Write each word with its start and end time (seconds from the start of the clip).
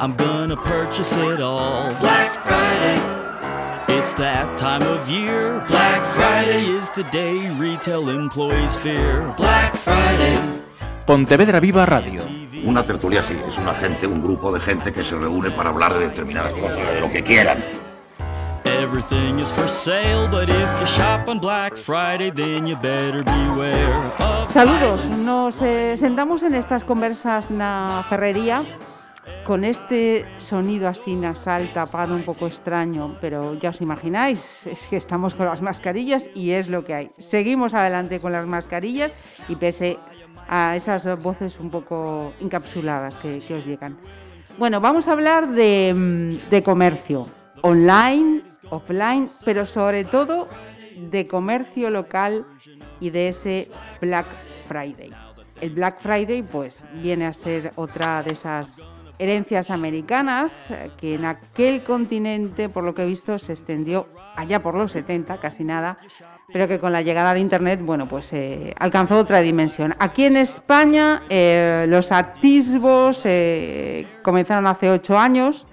I'm 0.00 0.16
gonna 0.16 0.56
purchase 0.56 1.14
it 1.14 1.42
all. 1.42 1.92
Black 2.00 2.42
Friday. 2.42 2.96
It's 3.88 4.14
that 4.14 4.56
time 4.56 4.80
of 4.80 5.10
year. 5.10 5.62
Black 5.68 6.00
Friday 6.14 6.64
is 6.64 6.88
the 6.92 7.04
day 7.10 7.50
retail 7.58 8.08
employees 8.08 8.76
fear. 8.76 9.34
Black 9.36 9.76
Friday. 9.76 10.38
Pontevedra 11.04 11.60
Viva 11.60 11.84
Radio. 11.84 12.22
Una 12.64 12.82
tertulia 12.82 13.22
sí, 13.22 13.36
es 13.46 13.58
una 13.58 13.74
gente, 13.74 14.06
un 14.06 14.22
grupo 14.22 14.50
de 14.50 14.60
gente 14.60 14.90
que 14.90 15.02
se 15.02 15.16
reúne 15.18 15.50
para 15.50 15.68
hablar 15.68 15.92
de 15.92 16.08
determinadas 16.08 16.54
cosas, 16.54 16.78
de 16.94 17.00
lo 17.02 17.10
que 17.10 17.22
quieran. 17.22 17.62
Everything 18.64 19.38
is 19.38 19.52
for 19.52 19.68
sale, 19.68 20.26
but 20.30 20.48
if 20.48 20.80
you 20.80 20.86
shop 20.86 21.28
on 21.28 21.38
Black 21.38 21.76
Friday, 21.76 22.30
then 22.30 22.66
you 22.66 22.76
better 22.76 23.22
beware 23.22 24.12
of 24.18 24.50
Saludos, 24.50 25.04
nos 25.10 25.60
eh, 25.60 25.94
sentamos 25.98 26.42
en 26.42 26.54
estas 26.54 26.84
conversas 26.84 27.50
na 27.50 28.02
ferrería 28.08 28.64
con 29.50 29.64
este 29.64 30.24
sonido 30.38 30.86
así 30.86 31.16
nasal 31.16 31.72
tapado 31.72 32.14
un 32.14 32.22
poco 32.22 32.46
extraño, 32.46 33.16
pero 33.20 33.54
ya 33.54 33.70
os 33.70 33.80
imagináis, 33.80 34.64
es 34.68 34.86
que 34.86 34.96
estamos 34.96 35.34
con 35.34 35.46
las 35.46 35.60
mascarillas 35.60 36.30
y 36.36 36.52
es 36.52 36.68
lo 36.68 36.84
que 36.84 36.94
hay. 36.94 37.10
Seguimos 37.18 37.74
adelante 37.74 38.20
con 38.20 38.30
las 38.30 38.46
mascarillas 38.46 39.12
y 39.48 39.56
pese 39.56 39.98
a 40.46 40.76
esas 40.76 41.20
voces 41.20 41.58
un 41.58 41.68
poco 41.68 42.32
encapsuladas 42.38 43.16
que, 43.16 43.42
os 43.52 43.66
llegan. 43.66 43.98
Bueno, 44.56 44.80
vamos 44.80 45.08
a 45.08 45.14
hablar 45.14 45.48
de 45.50 46.62
comercio, 46.64 47.26
online, 47.62 48.44
offline, 48.70 49.28
pero 49.44 49.66
sobre 49.66 50.04
todo 50.04 50.46
de 51.10 51.26
comercio 51.26 51.90
local 51.90 52.46
y 53.00 53.10
de 53.10 53.30
ese 53.30 53.68
Black 54.00 54.28
Friday. 54.68 55.10
El 55.60 55.70
Black 55.70 55.98
Friday 56.00 56.44
pues 56.44 56.84
viene 57.02 57.26
a 57.26 57.32
ser 57.32 57.72
otra 57.74 58.22
de 58.22 58.30
esas 58.30 58.80
herencias 59.20 59.70
americanas 59.70 60.70
eh, 60.70 60.90
que 60.96 61.14
en 61.14 61.26
aquel 61.26 61.84
continente, 61.84 62.70
por 62.70 62.84
lo 62.84 62.94
que 62.94 63.02
he 63.02 63.06
visto, 63.06 63.38
se 63.38 63.52
extendió 63.52 64.08
allá 64.34 64.62
por 64.62 64.74
los 64.74 64.92
70, 64.92 65.38
casi 65.38 65.62
nada, 65.62 65.98
pero 66.50 66.66
que 66.66 66.78
con 66.78 66.92
la 66.92 67.02
llegada 67.02 67.34
de 67.34 67.40
Internet, 67.40 67.80
bueno, 67.82 68.08
pues 68.08 68.32
eh, 68.32 68.74
alcanzó 68.78 69.18
otra 69.18 69.40
dimensión. 69.40 69.94
Aquí 69.98 70.24
en 70.24 70.38
España 70.38 71.22
eh, 71.28 71.84
los 71.88 72.12
atisbos 72.12 73.24
comenzaron 74.22 74.66
hace 74.66 74.90
ocho 74.90 75.18
años. 75.18 75.66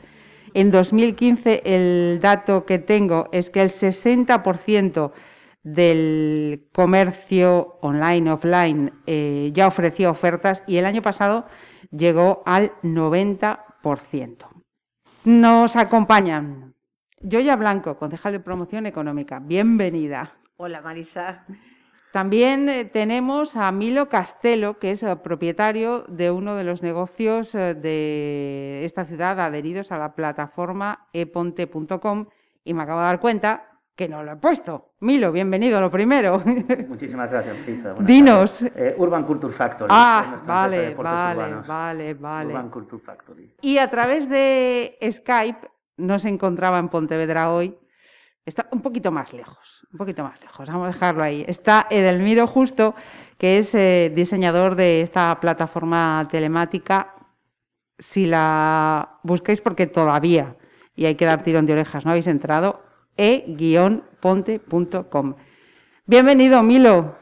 En 0.54 0.70
2015 0.70 1.62
el 1.66 2.20
dato 2.22 2.66
que 2.66 2.80
tengo 2.80 3.30
es 3.32 3.50
que 3.50 3.62
el 3.62 3.70
60% 3.70 5.12
del 5.74 6.70
comercio 6.72 7.78
online, 7.82 8.32
offline, 8.32 8.94
eh, 9.06 9.52
ya 9.54 9.68
ofrecía 9.68 10.10
ofertas 10.10 10.64
y 10.66 10.78
el 10.78 10.86
año 10.86 11.02
pasado 11.02 11.46
llegó 11.92 12.42
al 12.46 12.72
90%. 12.84 14.48
Nos 15.26 15.76
acompañan 15.76 16.74
Yoya 17.20 17.58
Blanco, 17.58 17.98
concejal 17.98 18.32
de 18.32 18.40
promoción 18.40 18.86
económica. 18.86 19.40
Bienvenida. 19.40 20.38
Hola 20.56 20.80
Marisa. 20.82 21.46
También 22.14 22.70
eh, 22.70 22.86
tenemos 22.86 23.58
a 23.58 23.70
Milo 23.74 24.08
Castelo, 24.08 24.80
que 24.80 24.92
es 24.92 25.04
eh, 25.04 25.18
propietario 25.18 26.06
de 26.08 26.32
uno 26.32 26.56
de 26.56 26.64
los 26.64 26.82
negocios 26.82 27.52
de 27.52 28.86
esta 28.86 29.04
ciudad 29.04 29.38
adheridos 29.42 29.92
a 29.92 29.98
la 29.98 30.16
plataforma 30.16 31.10
eponte.com 31.12 32.28
y 32.64 32.74
me 32.74 32.84
acabo 32.84 33.02
de 33.02 33.06
dar 33.06 33.20
cuenta 33.20 33.77
que 33.98 34.08
no 34.08 34.24
lo 34.24 34.34
he 34.34 34.36
puesto. 34.36 34.92
Milo, 35.00 35.32
bienvenido, 35.32 35.82
lo 35.82 35.90
primero. 35.90 36.40
Muchísimas 36.88 37.32
gracias, 37.32 37.58
Pisa. 37.66 37.96
Dinos. 38.00 38.62
Eh, 38.62 38.94
Urban 38.96 39.24
Culture 39.24 39.52
Factory. 39.52 39.90
Ah, 39.92 40.38
vale, 40.46 40.94
vale, 40.94 41.36
urbanos. 41.36 41.68
vale, 41.68 42.14
vale. 42.14 42.54
Urban 42.54 42.70
Culture 42.70 43.02
Factory. 43.04 43.56
Y 43.60 43.80
a 43.80 43.90
través 43.90 44.30
de 44.30 45.00
Skype 45.12 45.68
no 45.98 46.20
se 46.20 46.30
encontraba 46.30 46.78
en 46.78 46.90
Pontevedra 46.90 47.52
hoy. 47.52 47.76
Está 48.46 48.68
un 48.72 48.82
poquito 48.82 49.12
más 49.12 49.34
lejos, 49.34 49.86
un 49.92 49.98
poquito 49.98 50.24
más 50.24 50.40
lejos. 50.42 50.70
Vamos 50.70 50.86
a 50.86 50.92
dejarlo 50.92 51.24
ahí. 51.24 51.44
Está 51.48 51.88
Edelmiro 51.90 52.46
Justo, 52.46 52.94
que 53.40 53.58
es 53.58 53.74
eh, 53.74 54.12
diseñador 54.16 54.76
de 54.76 55.02
esta 55.02 55.40
plataforma 55.40 56.26
telemática. 56.30 57.16
Si 57.98 58.28
la 58.28 59.18
buscáis, 59.24 59.60
porque 59.60 59.88
todavía, 59.88 60.56
y 60.96 61.08
hay 61.08 61.16
que 61.16 61.26
dar 61.26 61.42
tirón 61.42 61.66
de 61.66 61.74
orejas, 61.74 62.06
no 62.06 62.12
habéis 62.12 62.28
entrado, 62.28 62.87
e-ponte.com. 63.18 64.16
Bienvenido, 66.06 66.64
Milo. 66.64 67.18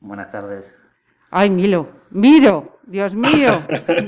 Buenas 0.00 0.30
tardes. 0.30 0.72
Ay, 1.30 1.50
Milo, 1.50 1.88
Miro, 2.10 2.80
Dios 2.82 3.14
mío, 3.14 3.62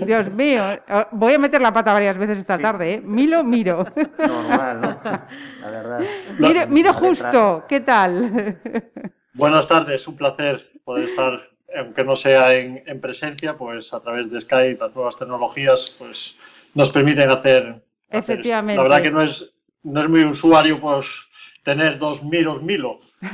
Dios 0.05 0.31
mío. 0.31 0.65
Voy 1.13 1.35
a 1.35 1.39
meter 1.39 1.63
la 1.63 1.73
pata 1.73 1.93
varias 1.93 2.19
veces 2.19 2.39
esta 2.39 2.59
tarde, 2.59 2.95
¿eh? 2.95 3.01
Milo, 3.01 3.45
Miro. 3.45 3.87
Normal, 4.19 4.81
¿no? 4.81 4.99
La 5.61 5.71
verdad. 5.71 6.01
Miro, 6.69 6.93
justo, 6.93 7.65
¿qué 7.69 7.81
tal? 7.81 8.59
Buenas 9.35 9.69
tardes, 9.69 10.07
un 10.09 10.17
placer 10.17 10.69
poder 10.85 11.09
estar, 11.11 11.49
aunque 11.79 12.05
no 12.05 12.17
sea 12.17 12.55
en, 12.55 12.83
en 12.87 13.01
presencia, 13.01 13.57
pues 13.57 13.95
a 13.95 14.01
través 14.01 14.31
de 14.31 14.41
Skype, 14.41 14.79
las 14.81 14.95
nuevas 14.95 15.17
tecnologías, 15.17 15.97
pues 15.99 16.35
nos 16.75 16.91
permiten 16.91 17.31
hacer. 17.31 17.85
Efectivamente. 18.11 18.77
La 18.77 18.83
verdad 18.83 19.03
que 19.03 19.11
no 19.11 19.23
es, 19.23 19.49
no 19.85 20.03
es 20.03 20.09
muy 20.09 20.25
usuario, 20.25 20.81
pues 20.81 21.07
tener 21.65 21.99
dos 21.99 22.23
miros 22.23 22.63
Milo. 22.63 22.99
Sí, 23.23 23.29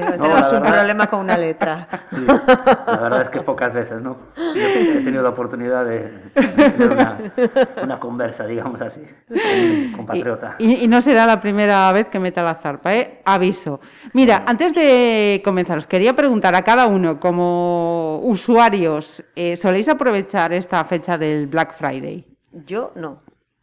no, 0.00 0.10
tenemos 0.10 0.40
la 0.40 0.46
un 0.48 0.62
verdad- 0.62 0.72
problema 0.78 1.06
con 1.06 1.20
una 1.20 1.38
letra. 1.38 1.86
Sí, 2.10 2.24
la 2.26 2.96
verdad 2.98 3.22
es 3.22 3.28
que 3.30 3.40
pocas 3.40 3.72
veces, 3.72 4.02
¿no? 4.02 4.16
Yo 4.36 4.60
he 4.60 5.00
tenido 5.04 5.22
la 5.22 5.28
oportunidad 5.28 5.84
de 5.84 6.00
de 6.34 6.70
tener 6.70 6.90
una, 6.90 7.18
una 7.84 8.00
conversa, 8.00 8.46
digamos 8.46 8.80
así, 8.80 9.00
con 9.28 9.36
un 9.38 9.92
compatriota. 9.92 10.56
Y, 10.58 10.84
y 10.84 10.88
no 10.88 11.00
será 11.00 11.24
la 11.24 11.40
primera 11.40 11.90
vez 11.92 12.08
que 12.08 12.18
meta 12.18 12.42
la 12.42 12.56
zarpa, 12.56 12.94
¿eh? 12.96 13.20
Aviso. 13.24 13.80
Mira, 14.12 14.42
antes 14.44 14.74
de 14.74 15.40
comenzar, 15.44 15.78
os 15.78 15.86
quería 15.86 16.14
preguntar 16.16 16.54
a 16.56 16.62
cada 16.62 16.86
uno, 16.86 17.20
como 17.20 18.18
usuarios, 18.24 19.24
eh, 19.36 19.56
¿soléis 19.56 19.88
aprovechar 19.88 20.52
esta 20.52 20.82
fecha 20.84 21.16
del 21.16 21.46
Black 21.46 21.74
Friday? 21.76 22.26
Yo 22.66 22.90
no. 22.96 23.22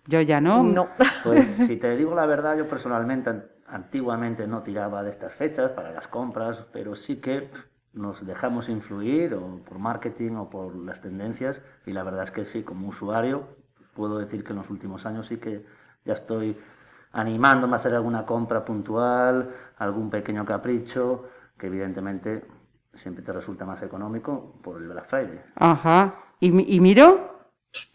Yo 0.09 0.21
ya 0.21 0.41
no. 0.41 0.63
No. 0.63 0.87
Pues 1.23 1.45
si 1.45 1.77
te 1.77 1.95
digo 1.95 2.15
la 2.15 2.25
verdad, 2.25 2.57
yo 2.57 2.67
personalmente 2.67 3.29
an- 3.29 3.45
antiguamente 3.67 4.47
no 4.47 4.63
tiraba 4.63 5.03
de 5.03 5.11
estas 5.11 5.33
fechas 5.35 5.69
para 5.71 5.91
las 5.91 6.07
compras, 6.07 6.65
pero 6.73 6.95
sí 6.95 7.17
que 7.17 7.49
nos 7.93 8.25
dejamos 8.25 8.69
influir 8.69 9.33
o 9.35 9.57
por 9.67 9.77
marketing 9.79 10.33
o 10.37 10.49
por 10.49 10.75
las 10.75 11.01
tendencias 11.01 11.61
y 11.85 11.91
la 11.91 12.03
verdad 12.03 12.23
es 12.23 12.31
que 12.31 12.45
sí, 12.45 12.63
como 12.63 12.87
usuario 12.87 13.43
puedo 13.93 14.17
decir 14.17 14.43
que 14.43 14.51
en 14.53 14.57
los 14.59 14.69
últimos 14.69 15.05
años 15.05 15.27
sí 15.27 15.37
que 15.37 15.65
ya 16.05 16.13
estoy 16.13 16.57
animándome 17.11 17.73
a 17.73 17.79
hacer 17.79 17.93
alguna 17.93 18.25
compra 18.25 18.63
puntual, 18.63 19.49
algún 19.77 20.09
pequeño 20.09 20.45
capricho, 20.45 21.25
que 21.57 21.67
evidentemente 21.67 22.45
siempre 22.93 23.23
te 23.23 23.33
resulta 23.33 23.65
más 23.65 23.81
económico 23.83 24.59
por 24.63 24.81
el 24.81 24.87
Black 24.87 25.07
Friday. 25.07 25.41
Ajá. 25.55 26.15
¿Y, 26.39 26.75
y 26.75 26.79
Miro? 26.79 27.38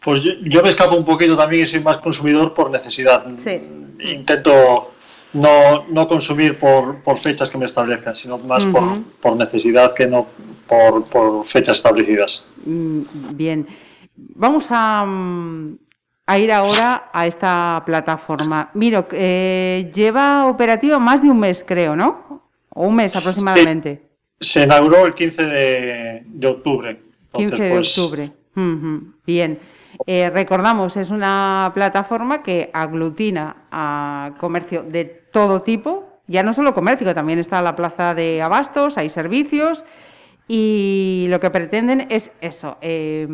Pues 0.04 0.22
yo, 0.22 0.32
yo 0.42 0.62
me 0.62 0.70
escapo 0.70 0.96
un 0.96 1.04
poquito 1.04 1.36
también 1.36 1.64
y 1.64 1.66
soy 1.66 1.80
más 1.80 1.98
consumidor 1.98 2.54
por 2.54 2.70
necesidad. 2.70 3.26
Sí. 3.38 3.60
Intento 4.00 4.92
no, 5.32 5.86
no 5.88 6.08
consumir 6.08 6.58
por, 6.58 7.02
por 7.02 7.20
fechas 7.20 7.50
que 7.50 7.58
me 7.58 7.66
establezcan, 7.66 8.14
sino 8.14 8.38
más 8.38 8.64
por, 8.66 9.02
por 9.20 9.36
necesidad 9.36 9.94
que 9.94 10.06
no 10.06 10.26
por, 10.68 11.04
por 11.06 11.46
fechas 11.46 11.78
establecidas. 11.78 12.46
Mm, 12.64 13.02
Bien. 13.32 13.66
Vamos 14.16 14.68
a, 14.70 15.04
mm, 15.04 15.76
a 16.26 16.38
ir 16.38 16.52
ahora 16.52 17.10
a 17.12 17.26
esta 17.26 17.82
plataforma. 17.84 18.70
Miro, 18.74 19.08
eh, 19.10 19.90
lleva 19.92 20.46
operativa 20.46 20.98
más 20.98 21.20
de 21.22 21.30
un 21.30 21.40
mes, 21.40 21.64
creo, 21.66 21.96
¿no? 21.96 22.42
O 22.68 22.86
un 22.86 22.94
mes 22.96 23.16
aproximadamente. 23.16 24.02
Se 24.40 24.62
inauguró 24.62 25.06
el 25.06 25.14
15 25.14 25.46
de, 25.46 26.22
de 26.26 26.46
octubre. 26.46 27.00
15 27.32 27.56
de 27.56 27.66
Entonces, 27.66 27.70
pues, 27.72 27.98
octubre. 27.98 28.32
Ujú, 28.56 29.14
Bien. 29.26 29.58
Eh, 30.06 30.30
recordamos, 30.30 30.96
es 30.96 31.10
una 31.10 31.70
plataforma 31.74 32.42
que 32.42 32.70
aglutina 32.72 33.56
a 33.70 34.32
comercio 34.38 34.82
de 34.82 35.04
todo 35.04 35.62
tipo, 35.62 36.20
ya 36.26 36.42
no 36.42 36.54
solo 36.54 36.74
comercio, 36.74 37.14
también 37.14 37.38
está 37.38 37.60
la 37.62 37.76
plaza 37.76 38.14
de 38.14 38.42
abastos, 38.42 38.98
hay 38.98 39.10
servicios 39.10 39.84
y 40.46 41.26
lo 41.30 41.40
que 41.40 41.50
pretenden 41.50 42.06
es 42.10 42.30
eso, 42.40 42.76
eh, 42.80 43.26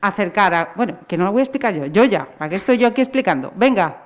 acercar 0.00 0.54
a... 0.54 0.72
Bueno, 0.76 0.98
que 1.06 1.16
no 1.16 1.24
lo 1.24 1.32
voy 1.32 1.40
a 1.40 1.44
explicar 1.44 1.74
yo, 1.74 1.86
yo 1.86 2.04
ya, 2.04 2.26
¿para 2.38 2.50
qué 2.50 2.56
estoy 2.56 2.78
yo 2.78 2.88
aquí 2.88 3.00
explicando? 3.00 3.52
Venga, 3.56 4.04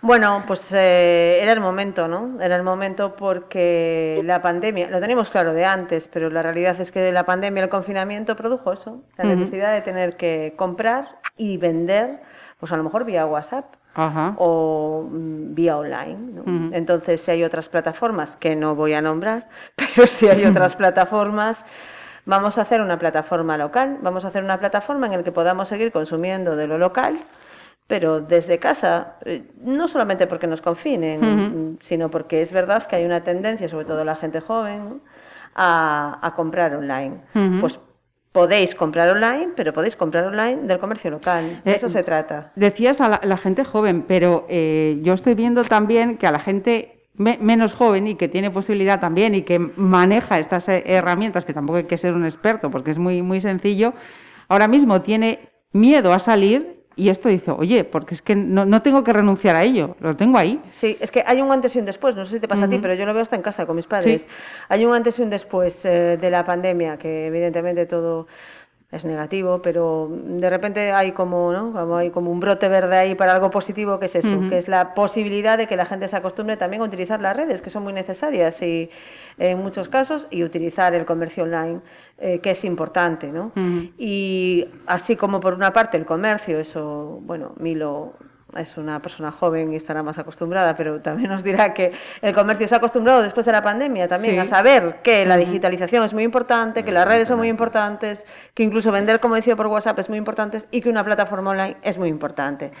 Bueno, 0.00 0.44
pues 0.46 0.64
eh, 0.70 1.40
era 1.42 1.50
el 1.50 1.60
momento, 1.60 2.06
¿no? 2.06 2.40
Era 2.40 2.54
el 2.54 2.62
momento 2.62 3.16
porque 3.16 4.20
la 4.24 4.40
pandemia, 4.40 4.88
lo 4.90 5.00
teníamos 5.00 5.28
claro 5.28 5.52
de 5.52 5.64
antes, 5.64 6.06
pero 6.06 6.30
la 6.30 6.40
realidad 6.40 6.80
es 6.80 6.92
que 6.92 7.10
la 7.10 7.24
pandemia, 7.24 7.64
el 7.64 7.68
confinamiento 7.68 8.36
produjo 8.36 8.72
eso, 8.72 9.02
la 9.16 9.24
necesidad 9.24 9.72
de 9.72 9.80
tener 9.80 10.16
que 10.16 10.54
comprar 10.56 11.17
y 11.38 11.56
vender, 11.56 12.20
pues 12.58 12.70
a 12.72 12.76
lo 12.76 12.82
mejor 12.84 13.04
vía 13.04 13.24
WhatsApp 13.26 13.74
Ajá. 13.94 14.34
o 14.36 15.06
mm, 15.10 15.54
vía 15.54 15.78
online. 15.78 16.42
Entonces, 16.72 17.20
si 17.22 17.30
hay 17.30 17.44
otras 17.44 17.68
plataformas 17.68 18.36
que 18.36 18.56
no 18.56 18.74
voy 18.74 18.92
a 18.94 19.00
nombrar, 19.00 19.48
pero 19.76 20.06
si 20.06 20.28
hay 20.28 20.44
otras 20.44 20.76
plataformas, 20.76 21.64
vamos 22.26 22.58
a 22.58 22.62
hacer 22.62 22.82
una 22.82 22.98
plataforma 22.98 23.56
local, 23.56 23.98
vamos 24.02 24.24
a 24.24 24.28
hacer 24.28 24.44
una 24.44 24.58
plataforma 24.58 25.06
en 25.06 25.12
la 25.12 25.22
que 25.22 25.32
podamos 25.32 25.68
seguir 25.68 25.92
consumiendo 25.92 26.56
de 26.56 26.66
lo 26.66 26.76
local 26.78 27.20
pero 27.88 28.20
desde 28.20 28.58
casa, 28.58 29.14
eh, 29.24 29.50
no 29.62 29.88
solamente 29.88 30.26
porque 30.26 30.46
nos 30.46 30.60
confinen, 30.60 31.24
Ujú. 31.24 31.78
sino 31.80 32.10
porque 32.10 32.42
es 32.42 32.52
verdad 32.52 32.84
que 32.86 32.96
hay 32.96 33.04
una 33.06 33.24
tendencia, 33.24 33.66
sobre 33.66 33.86
todo 33.86 34.04
la 34.04 34.14
gente 34.14 34.42
joven, 34.42 35.00
a, 35.54 36.18
a 36.20 36.34
comprar 36.34 36.76
online. 36.76 37.22
Pues 37.60 37.80
podéis 38.32 38.74
comprar 38.74 39.08
online, 39.10 39.48
pero 39.56 39.72
podéis 39.72 39.96
comprar 39.96 40.24
online 40.26 40.62
del 40.62 40.78
comercio 40.78 41.10
local. 41.10 41.62
De 41.64 41.72
Eh, 41.72 41.76
eso 41.76 41.88
se 41.88 42.02
trata. 42.02 42.52
Decías 42.56 43.00
a 43.00 43.08
la, 43.08 43.20
la 43.24 43.36
gente 43.36 43.64
joven, 43.64 44.02
pero 44.06 44.46
eh, 44.48 44.98
yo 45.02 45.14
estoy 45.14 45.34
viendo 45.34 45.64
también 45.64 46.16
que 46.18 46.26
a 46.26 46.30
la 46.30 46.38
gente 46.38 47.06
me- 47.14 47.38
menos 47.40 47.72
joven 47.74 48.06
y 48.06 48.14
que 48.14 48.28
tiene 48.28 48.50
posibilidad 48.50 49.00
también 49.00 49.34
y 49.34 49.42
que 49.42 49.58
maneja 49.58 50.38
estas 50.38 50.68
eh, 50.68 50.84
herramientas, 50.86 51.44
que 51.44 51.52
tampoco 51.54 51.78
hay 51.78 51.84
que 51.84 51.98
ser 51.98 52.14
un 52.14 52.24
experto 52.24 52.70
porque 52.70 52.90
es 52.92 52.98
muy, 52.98 53.22
muy 53.22 53.40
sencillo, 53.40 53.92
ahora 54.48 54.68
mismo 54.68 55.00
tiene 55.02 55.40
miedo 55.72 56.12
a 56.12 56.18
salir 56.18 56.77
y 56.98 57.10
esto 57.10 57.28
dice, 57.28 57.52
oye, 57.52 57.84
porque 57.84 58.12
es 58.12 58.22
que 58.22 58.34
no, 58.34 58.64
no 58.64 58.82
tengo 58.82 59.04
que 59.04 59.12
renunciar 59.12 59.54
a 59.54 59.62
ello, 59.62 59.94
lo 60.00 60.16
tengo 60.16 60.36
ahí. 60.36 60.60
Sí, 60.72 60.96
es 60.98 61.12
que 61.12 61.22
hay 61.24 61.40
un 61.40 61.52
antes 61.52 61.76
y 61.76 61.78
un 61.78 61.84
después, 61.84 62.16
no 62.16 62.24
sé 62.26 62.34
si 62.34 62.40
te 62.40 62.48
pasa 62.48 62.64
a 62.64 62.68
ti, 62.68 62.78
pero 62.82 62.92
yo 62.94 63.06
lo 63.06 63.14
veo 63.14 63.22
hasta 63.22 63.36
en 63.36 63.42
casa 63.42 63.66
con 63.66 63.76
mis 63.76 63.86
padres. 63.86 64.22
Sí. 64.22 64.26
Hay 64.68 64.84
un 64.84 64.92
antes 64.92 65.16
y 65.20 65.22
un 65.22 65.30
después 65.30 65.78
eh, 65.84 66.18
de 66.20 66.30
la 66.30 66.44
pandemia, 66.44 66.98
que 66.98 67.28
evidentemente 67.28 67.86
todo 67.86 68.26
es 68.90 69.04
negativo, 69.04 69.60
pero 69.60 70.08
de 70.10 70.48
repente 70.48 70.92
hay 70.92 71.12
como, 71.12 71.52
¿no? 71.52 71.72
como 71.72 71.96
hay 71.96 72.10
como 72.10 72.30
un 72.30 72.40
brote 72.40 72.68
verde 72.68 72.96
ahí 72.96 73.14
para 73.14 73.34
algo 73.34 73.50
positivo, 73.50 73.98
que 73.98 74.06
es 74.06 74.14
eso, 74.14 74.40
que 74.48 74.56
es 74.56 74.66
la 74.66 74.94
posibilidad 74.94 75.58
de 75.58 75.66
que 75.66 75.76
la 75.76 75.84
gente 75.84 76.08
se 76.08 76.16
acostumbre 76.16 76.56
también 76.56 76.80
a 76.80 76.86
utilizar 76.86 77.20
las 77.20 77.36
redes, 77.36 77.60
que 77.60 77.68
son 77.68 77.82
muy 77.82 77.92
necesarias 77.92 78.62
y 78.62 78.88
en 79.36 79.58
muchos 79.58 79.90
casos, 79.90 80.26
y 80.30 80.42
utilizar 80.42 80.94
el 80.94 81.04
comercio 81.04 81.42
online, 81.42 81.80
eh, 82.16 82.40
que 82.40 82.52
es 82.52 82.64
importante, 82.64 83.26
¿no? 83.26 83.52
Y 83.98 84.66
así 84.86 85.16
como 85.16 85.38
por 85.38 85.52
una 85.52 85.74
parte 85.74 85.98
el 85.98 86.06
comercio, 86.06 86.58
eso, 86.58 87.20
bueno, 87.22 87.52
Milo 87.58 88.14
es 88.56 88.76
una 88.78 89.00
persona 89.02 89.30
joven 89.30 89.72
y 89.72 89.76
estará 89.76 90.02
más 90.02 90.18
acostumbrada, 90.18 90.74
pero 90.76 91.00
también 91.02 91.30
nos 91.30 91.44
dirá 91.44 91.74
que 91.74 91.92
el 92.22 92.32
comercio 92.34 92.66
se 92.66 92.74
ha 92.74 92.78
acostumbrado 92.78 93.22
después 93.22 93.44
de 93.44 93.52
la 93.52 93.62
pandemia 93.62 94.08
también 94.08 94.34
Sí. 94.34 94.40
a 94.40 94.46
saber 94.46 94.96
que 95.02 95.26
la 95.26 95.36
digitalización 95.36 96.04
es 96.04 96.14
muy 96.14 96.22
importante, 96.22 96.84
que 96.84 96.92
las 96.92 97.06
redes 97.06 97.28
son 97.28 97.38
muy 97.38 97.48
importantes, 97.48 98.26
que 98.54 98.62
incluso 98.62 98.90
vender, 98.90 99.20
como 99.20 99.34
decía, 99.34 99.54
por 99.54 99.66
WhatsApp 99.66 99.98
es 99.98 100.08
muy 100.08 100.18
importante 100.18 100.58
y 100.70 100.80
que 100.80 100.88
una 100.88 101.04
plataforma 101.04 101.50
online 101.50 101.76
es 101.82 101.98
muy 101.98 102.08
importante. 102.08 102.72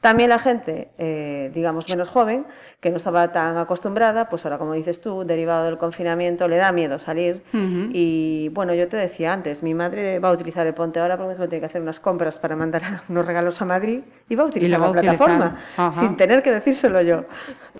También 0.00 0.28
la 0.30 0.38
gente, 0.38 0.90
eh, 0.98 1.50
digamos, 1.54 1.88
menos 1.88 2.08
joven, 2.08 2.46
que 2.86 2.90
no 2.92 2.98
estaba 2.98 3.32
tan 3.32 3.56
acostumbrada, 3.56 4.28
pues 4.28 4.44
ahora, 4.44 4.58
como 4.58 4.72
dices 4.74 5.00
tú, 5.00 5.24
derivado 5.24 5.64
del 5.64 5.76
confinamiento, 5.76 6.46
le 6.46 6.56
da 6.56 6.70
miedo 6.70 7.00
salir. 7.00 7.42
Ujú. 7.52 7.90
Y 7.92 8.48
bueno, 8.50 8.74
yo 8.74 8.86
te 8.86 8.96
decía 8.96 9.32
antes, 9.32 9.64
mi 9.64 9.74
madre 9.74 10.20
va 10.20 10.28
a 10.28 10.32
utilizar 10.32 10.64
el 10.68 10.72
Ponte 10.72 11.00
ahora 11.00 11.16
porque 11.16 11.34
tiene 11.34 11.58
que 11.58 11.66
hacer 11.66 11.82
unas 11.82 11.98
compras 11.98 12.38
para 12.38 12.54
mandar 12.54 12.82
unos 13.08 13.26
regalos 13.26 13.60
a 13.60 13.64
Madrid 13.64 14.02
y 14.28 14.36
va 14.36 14.44
a 14.44 14.46
utilizar 14.46 14.80
va 14.80 14.84
la 14.84 14.86
a 14.86 14.90
utilizar. 14.92 15.16
plataforma 15.16 15.56
Ajá. 15.76 16.00
sin 16.00 16.16
tener 16.16 16.44
que 16.44 16.52
decírselo 16.52 17.02
yo. 17.02 17.24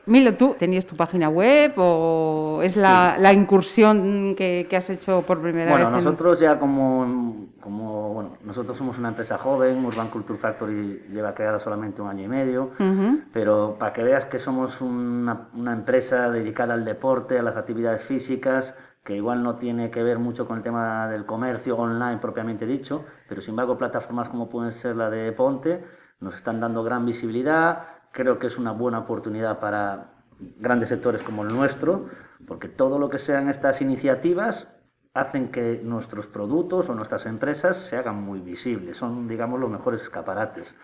Milo, 0.06 0.34
¿tú 0.34 0.56
tenías 0.58 0.84
tu 0.86 0.96
página 0.96 1.28
web 1.28 1.72
o 1.76 2.60
es 2.64 2.76
la, 2.76 3.16
la 3.18 3.32
incursión 3.32 4.34
que, 4.36 4.66
que 4.68 4.76
has 4.76 4.90
hecho 4.90 5.22
por 5.22 5.40
primera 5.40 5.70
Bueno, 5.70 5.86
vez? 5.90 5.98
en- 5.98 6.04
nosotros 6.04 6.40
ya 6.40 6.58
como, 6.58 7.46
como 7.60 8.12
bueno, 8.14 8.30
nosotros 8.44 8.76
somos 8.76 8.98
una 8.98 9.08
empresa 9.08 9.38
joven, 9.38 9.84
Urban 9.84 10.08
Culture 10.08 10.38
Factory 10.38 11.02
lleva 11.12 11.34
creada 11.34 11.58
solamente 11.60 12.02
un 12.02 12.08
año 12.08 12.24
y 12.24 12.28
medio, 12.28 12.70
Ujú. 12.78 13.20
pero 13.32 13.76
para 13.78 13.92
que 13.92 14.02
veas 14.04 14.24
que 14.24 14.38
somos 14.38 14.80
una, 14.96 15.72
empresa 15.72 16.30
dedicada 16.30 16.74
al 16.74 16.84
deporte, 16.84 17.38
a 17.38 17.42
las 17.42 17.56
actividades 17.56 18.02
físicas, 18.02 18.74
que 19.04 19.16
igual 19.16 19.42
no 19.42 19.56
tiene 19.56 19.90
que 19.90 20.02
ver 20.02 20.18
mucho 20.18 20.46
con 20.46 20.56
el 20.58 20.62
tema 20.62 21.08
del 21.08 21.26
comercio 21.26 21.76
online 21.76 22.18
propiamente 22.18 22.66
dicho, 22.66 23.04
pero 23.28 23.40
sin 23.40 23.50
embargo 23.50 23.78
plataformas 23.78 24.28
como 24.28 24.48
pueden 24.48 24.72
ser 24.72 24.96
la 24.96 25.10
de 25.10 25.30
Ponte 25.32 25.84
nos 26.20 26.34
están 26.34 26.60
dando 26.60 26.82
gran 26.82 27.04
visibilidad, 27.04 27.84
creo 28.12 28.38
que 28.38 28.46
es 28.46 28.58
una 28.58 28.72
buena 28.72 29.00
oportunidad 29.00 29.60
para 29.60 30.14
grandes 30.58 30.88
sectores 30.88 31.22
como 31.22 31.42
el 31.42 31.48
nuestro, 31.48 32.08
porque 32.46 32.68
todo 32.68 32.98
lo 32.98 33.08
que 33.08 33.18
sean 33.18 33.48
estas 33.48 33.80
iniciativas 33.80 34.68
hacen 35.14 35.50
que 35.50 35.80
nuestros 35.82 36.26
productos 36.26 36.88
o 36.88 36.94
nuestras 36.94 37.26
empresas 37.26 37.76
se 37.76 37.96
hagan 37.96 38.22
muy 38.22 38.40
visibles, 38.40 38.96
son, 38.98 39.28
digamos, 39.28 39.58
los 39.60 39.70
mejores 39.70 40.02
escaparates. 40.02 40.74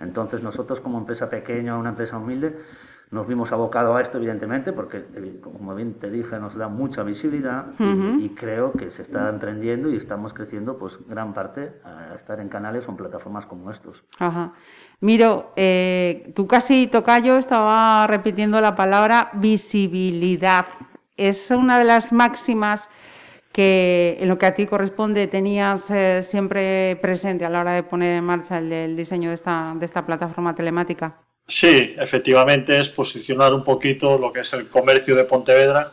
Entonces 0.00 0.42
nosotros 0.42 0.80
como 0.80 0.98
empresa 0.98 1.28
pequeña, 1.28 1.76
una 1.76 1.90
empresa 1.90 2.16
humilde, 2.16 2.58
nos 3.10 3.26
vimos 3.28 3.52
abocados 3.52 3.96
a 3.96 4.00
esto, 4.00 4.18
evidentemente, 4.18 4.72
porque, 4.72 5.04
como 5.42 5.74
bien 5.74 5.94
te 5.94 6.10
dije, 6.10 6.38
nos 6.40 6.56
da 6.56 6.68
mucha 6.68 7.02
visibilidad 7.02 7.66
y- 7.78 8.24
y, 8.24 8.28
creo 8.30 8.72
que 8.72 8.90
se 8.90 9.02
está 9.02 9.28
emprendiendo 9.28 9.90
y 9.90 9.96
estamos 9.96 10.32
creciendo, 10.32 10.78
pues, 10.78 10.98
gran 11.08 11.32
parte 11.32 11.72
a 11.84 12.14
estar 12.16 12.40
en 12.40 12.48
canales 12.48 12.86
o 12.88 12.90
en 12.90 12.96
plataformas 12.96 13.46
como 13.46 13.70
estos. 13.70 14.02
Ajá. 14.18 14.52
Miro, 15.00 15.52
eh, 15.56 16.32
tú 16.34 16.46
casi 16.46 16.86
tocayo 16.86 17.36
estaba 17.38 18.06
repitiendo 18.06 18.60
la 18.60 18.74
palabra 18.74 19.30
visibilidad. 19.34 20.66
Es 21.16 21.50
una 21.50 21.78
de 21.78 21.84
las 21.84 22.12
máximas 22.12 22.88
que 23.52 24.16
en 24.20 24.28
lo 24.28 24.36
que 24.38 24.46
a 24.46 24.54
ti 24.54 24.66
corresponde 24.66 25.28
tenías 25.28 25.88
eh, 25.90 26.22
siempre 26.24 26.98
presente 27.00 27.44
a 27.44 27.50
la 27.50 27.60
hora 27.60 27.72
de 27.72 27.84
poner 27.84 28.16
en 28.18 28.24
marcha 28.24 28.58
el, 28.58 28.72
el 28.72 28.96
diseño 28.96 29.28
de 29.28 29.36
esta, 29.36 29.74
de 29.76 29.86
esta 29.86 30.04
plataforma 30.04 30.54
telemática. 30.56 31.18
Sí, 31.46 31.94
efectivamente 31.98 32.80
es 32.80 32.88
posicionar 32.88 33.52
un 33.52 33.64
poquito 33.64 34.18
lo 34.18 34.32
que 34.32 34.40
es 34.40 34.52
el 34.54 34.68
comercio 34.68 35.14
de 35.14 35.24
Pontevedra 35.24 35.92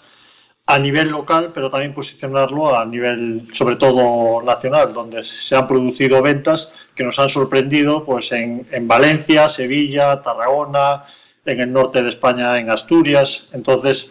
a 0.65 0.80
nivel 0.80 1.09
local, 1.09 1.51
pero 1.53 1.69
también 1.69 1.94
posicionarlo 1.94 2.74
a 2.74 2.86
nivel, 2.86 3.50
sobre 3.53 3.75
todo 3.75 4.42
nacional, 4.42 4.94
donde 4.94 5.24
se 5.25 5.56
han 5.56 5.68
producido 5.68 6.21
ventas 6.21 6.71
que 6.95 7.03
nos 7.03 7.19
han 7.19 7.30
sorprendido 7.30 8.06
pues 8.06 8.31
en, 8.31 8.65
en 8.71 8.88
Valencia, 8.88 9.50
Sevilla, 9.50 10.21
Tarragona, 10.21 11.06
en 11.45 11.59
el 11.59 11.74
norte 11.74 12.01
de 12.01 12.09
España, 12.09 12.57
en 12.57 12.69
Asturias. 12.69 13.48
Entonces, 13.51 14.09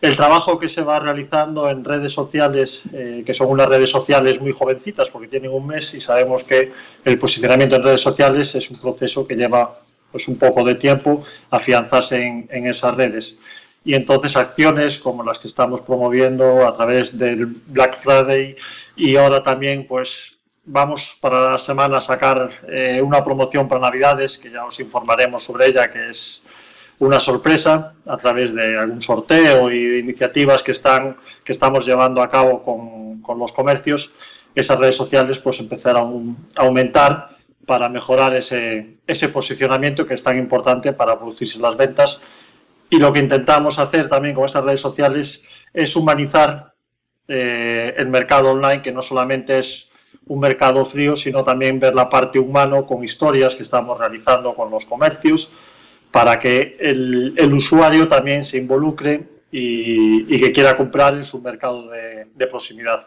el 0.00 0.16
trabajo 0.16 0.58
que 0.58 0.68
se 0.68 0.82
va 0.82 1.00
realizando 1.00 1.68
en 1.68 1.84
redes 1.84 2.12
sociales, 2.12 2.82
eh, 2.94 3.22
que 3.26 3.34
son 3.34 3.48
unas 3.50 3.66
redes 3.66 3.90
sociales 3.90 4.40
muy 4.40 4.52
jovencitas 4.52 5.10
porque 5.10 5.28
tienen 5.28 5.50
un 5.50 5.66
mes 5.66 5.92
y 5.92 6.00
sabemos 6.00 6.44
que 6.44 6.72
el 7.04 7.18
posicionamiento 7.18 7.76
en 7.76 7.82
redes 7.82 8.00
sociales 8.00 8.54
es 8.54 8.70
un 8.70 8.80
proceso 8.80 9.26
que 9.26 9.34
lleva 9.34 9.80
pues 10.12 10.28
un 10.28 10.38
poco 10.38 10.64
de 10.64 10.74
tiempo 10.74 11.24
afianzarse 11.50 12.22
en, 12.22 12.48
en 12.50 12.66
esas 12.66 12.94
redes. 12.94 13.36
Y 13.84 13.94
entonces 13.94 14.36
acciones 14.36 14.98
como 14.98 15.22
las 15.22 15.38
que 15.38 15.48
estamos 15.48 15.80
promoviendo 15.82 16.66
a 16.66 16.76
través 16.76 17.16
del 17.16 17.46
Black 17.46 18.02
Friday 18.02 18.56
y 18.96 19.16
ahora 19.16 19.42
también 19.42 19.86
pues 19.86 20.38
vamos 20.64 21.16
para 21.20 21.52
la 21.52 21.58
semana 21.58 21.98
a 21.98 22.00
sacar 22.00 22.50
eh, 22.68 23.00
una 23.00 23.24
promoción 23.24 23.68
para 23.68 23.80
Navidades 23.80 24.36
que 24.36 24.50
ya 24.50 24.66
os 24.66 24.78
informaremos 24.78 25.42
sobre 25.42 25.66
ella 25.66 25.90
que 25.90 26.10
es 26.10 26.42
una 26.98 27.20
sorpresa 27.20 27.94
a 28.04 28.16
través 28.18 28.54
de 28.54 28.78
algún 28.78 29.00
sorteo 29.00 29.70
y 29.72 30.00
iniciativas 30.00 30.62
que 30.62 30.72
están 30.72 31.16
que 31.44 31.52
estamos 31.52 31.86
llevando 31.86 32.20
a 32.20 32.30
cabo 32.30 32.62
con, 32.62 33.22
con 33.22 33.38
los 33.38 33.52
comercios 33.52 34.10
esas 34.54 34.78
redes 34.78 34.96
sociales 34.96 35.38
pues 35.38 35.58
empezar 35.60 35.96
a 35.96 36.06
aumentar 36.56 37.37
para 37.68 37.90
mejorar 37.90 38.34
ese, 38.34 39.28
posicionamiento 39.30 40.06
que 40.06 40.14
es 40.14 40.22
tan 40.22 40.38
importante 40.38 40.94
para 40.94 41.18
producirse 41.18 41.58
las 41.58 41.76
ventas 41.76 42.18
y 42.88 42.96
lo 42.98 43.12
que 43.12 43.20
intentamos 43.20 43.78
hacer 43.78 44.08
también 44.08 44.34
con 44.34 44.46
esas 44.46 44.64
redes 44.64 44.80
sociales 44.80 45.42
es 45.74 45.94
humanizar 45.94 46.72
eh, 47.28 47.94
el 47.98 48.08
mercado 48.08 48.52
online 48.52 48.80
que 48.80 48.90
no 48.90 49.02
solamente 49.02 49.58
es 49.58 49.86
un 50.28 50.40
mercado 50.40 50.86
frío 50.86 51.14
sino 51.14 51.44
también 51.44 51.78
ver 51.78 51.94
la 51.94 52.08
parte 52.08 52.38
humano 52.38 52.86
con 52.86 53.04
historias 53.04 53.54
que 53.54 53.64
estamos 53.64 53.98
realizando 53.98 54.54
con 54.54 54.70
los 54.70 54.86
comercios 54.86 55.50
para 56.10 56.40
que 56.40 56.78
el, 56.80 57.52
usuario 57.52 58.08
también 58.08 58.46
se 58.46 58.56
involucre 58.56 59.28
y, 59.52 60.40
que 60.40 60.52
quiera 60.52 60.74
comprar 60.74 61.14
en 61.16 61.26
su 61.26 61.38
mercado 61.42 61.90
de, 61.90 62.46
proximidad. 62.46 63.06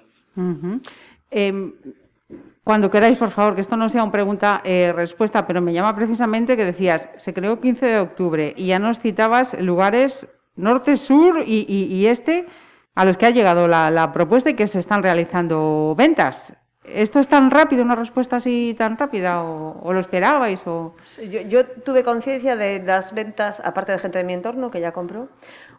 Cuando 2.63 2.91
queráis, 2.91 3.17
por 3.17 3.31
favor, 3.31 3.55
que 3.55 3.61
esto 3.61 3.75
no 3.75 3.89
sea 3.89 4.03
una 4.03 4.11
pregunta-respuesta, 4.11 5.39
eh, 5.39 5.43
pero 5.47 5.61
me 5.61 5.73
llama 5.73 5.95
precisamente 5.95 6.55
que 6.55 6.65
decías, 6.65 7.09
se 7.17 7.33
creó 7.33 7.59
15 7.59 7.85
de 7.85 7.99
octubre 7.99 8.53
y 8.55 8.67
ya 8.67 8.79
nos 8.79 8.99
citabas 8.99 9.59
lugares 9.59 10.27
norte, 10.55 10.97
sur 10.97 11.39
y, 11.45 11.65
y, 11.67 11.85
y 11.85 12.07
este 12.07 12.45
a 12.93 13.05
los 13.05 13.17
que 13.17 13.25
ha 13.25 13.31
llegado 13.31 13.67
la, 13.67 13.89
la 13.89 14.11
propuesta 14.11 14.49
y 14.49 14.53
que 14.53 14.67
se 14.67 14.79
están 14.79 15.01
realizando 15.01 15.95
ventas. 15.97 16.53
¿Esto 16.83 17.19
es 17.19 17.27
tan 17.27 17.51
rápido, 17.51 17.83
una 17.83 17.95
respuesta 17.95 18.37
así 18.37 18.75
tan 18.77 18.97
rápida? 18.97 19.43
¿O, 19.43 19.79
o 19.81 19.93
lo 19.93 19.99
esperabais? 19.99 20.65
O... 20.67 20.95
Yo, 21.29 21.41
yo 21.41 21.65
tuve 21.65 22.03
conciencia 22.03 22.55
de 22.55 22.81
las 22.83 23.13
ventas, 23.13 23.61
aparte 23.63 23.91
de 23.91 23.99
gente 23.99 24.17
de 24.17 24.23
mi 24.23 24.33
entorno 24.33 24.71
que 24.71 24.81
ya 24.81 24.91
compró. 24.91 25.29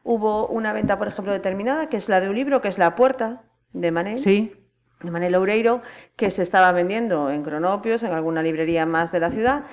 Hubo 0.05 0.47
una 0.47 0.73
venta, 0.73 0.99
por 0.99 1.09
ejemplo, 1.09 1.33
determinada, 1.33 1.89
que 1.89 1.97
es 1.97 2.09
la 2.09 2.21
de 2.21 2.29
un 2.29 2.35
libro, 2.35 2.61
que 2.61 2.69
es 2.69 2.79
La 2.79 2.95
Puerta, 2.95 3.43
de 3.73 3.91
Manel. 3.91 4.19
Sí. 4.21 4.53
De 5.03 5.11
Manel 5.11 5.35
Oureiro, 5.35 5.83
que 6.17 6.31
se 6.31 6.43
estaba 6.43 6.73
vendiendo 6.73 7.31
en 7.31 7.43
Cronopios, 7.43 8.03
en 8.03 8.13
alguna 8.13 8.43
librería 8.43 8.87
más 8.87 9.13
de 9.13 9.21
la 9.21 9.31
ciudad, 9.31 9.65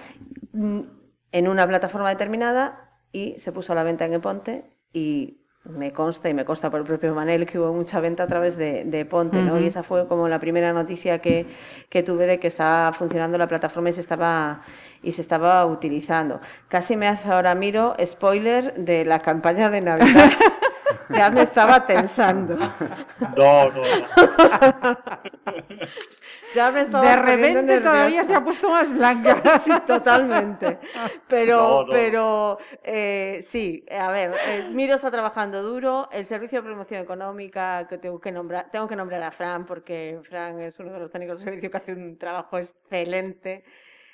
en 0.53 1.47
una 1.47 1.67
plataforma 1.67 2.09
determinada 2.09 2.89
y 3.11 3.35
se 3.37 3.51
puso 3.51 3.73
a 3.73 3.75
la 3.75 3.83
venta 3.83 4.05
en 4.05 4.13
Eponte 4.13 4.65
y 4.93 5.39
me 5.65 5.91
consta 5.91 6.29
y 6.29 6.33
me 6.33 6.45
consta 6.45 6.69
por 6.71 6.79
el 6.79 6.85
propio 6.85 7.13
Manel 7.13 7.45
que 7.45 7.59
hubo 7.59 7.73
mucha 7.73 7.99
venta 7.99 8.23
a 8.23 8.27
través 8.27 8.57
de, 8.57 8.85
de 8.85 9.05
Ponte, 9.05 9.41
¿no? 9.41 9.59
Y 9.59 9.67
esa 9.67 9.83
fue 9.83 10.07
como 10.07 10.27
la 10.27 10.39
primera 10.39 10.73
noticia 10.73 11.19
que, 11.19 11.45
que 11.89 12.01
tuve 12.01 12.25
de 12.25 12.39
que 12.39 12.47
estaba 12.47 12.91
funcionando 12.93 13.37
la 13.37 13.47
plataforma 13.47 13.89
y 13.89 13.93
se 13.93 14.01
estaba 14.01 14.61
y 15.03 15.11
se 15.11 15.21
estaba 15.21 15.65
utilizando. 15.65 16.41
Casi 16.69 16.95
me 16.95 17.07
hace 17.07 17.29
ahora 17.29 17.55
miro 17.55 17.95
spoiler 18.03 18.73
de 18.75 19.05
la 19.05 19.19
campaña 19.19 19.69
de 19.69 19.81
Navidad. 19.81 20.31
ya 21.09 21.29
me 21.31 21.41
estaba 21.43 21.85
tensando. 21.85 22.55
No, 23.35 23.71
no, 23.71 23.71
no. 23.71 23.81
ya 26.55 26.71
me 26.71 26.81
estaba 26.81 27.09
De 27.09 27.15
repente 27.15 27.79
todavía 27.81 28.23
se 28.23 28.35
ha 28.35 28.43
puesto 28.43 28.69
más 28.69 28.89
blanca. 28.91 29.41
Sí, 29.63 29.71
totalmente. 29.85 30.79
Pero, 31.27 31.57
No, 31.57 31.83
no. 31.85 31.91
pero 31.91 32.57
eh, 32.83 33.43
sí, 33.45 33.85
a 33.91 34.09
ver, 34.11 34.33
eh, 34.47 34.69
Miro 34.71 34.95
está 34.95 35.11
trabajando 35.11 35.61
duro. 35.63 36.09
El 36.11 36.25
servicio 36.25 36.61
de 36.61 36.67
promoción 36.67 37.01
económica 37.01 37.87
que 37.87 37.97
tengo 37.97 38.19
que 38.19 38.31
nombrar, 38.31 38.69
tengo 38.71 38.87
que 38.87 38.95
nombrar 38.95 39.21
a 39.23 39.31
Fran 39.31 39.65
porque 39.65 40.19
Fran 40.23 40.59
es 40.59 40.79
uno 40.79 40.93
de 40.93 40.99
los 40.99 41.11
técnicos 41.11 41.39
de 41.39 41.45
servicio 41.45 41.71
que 41.71 41.77
hace 41.77 41.93
un 41.93 42.17
trabajo 42.17 42.57
excelente. 42.59 43.63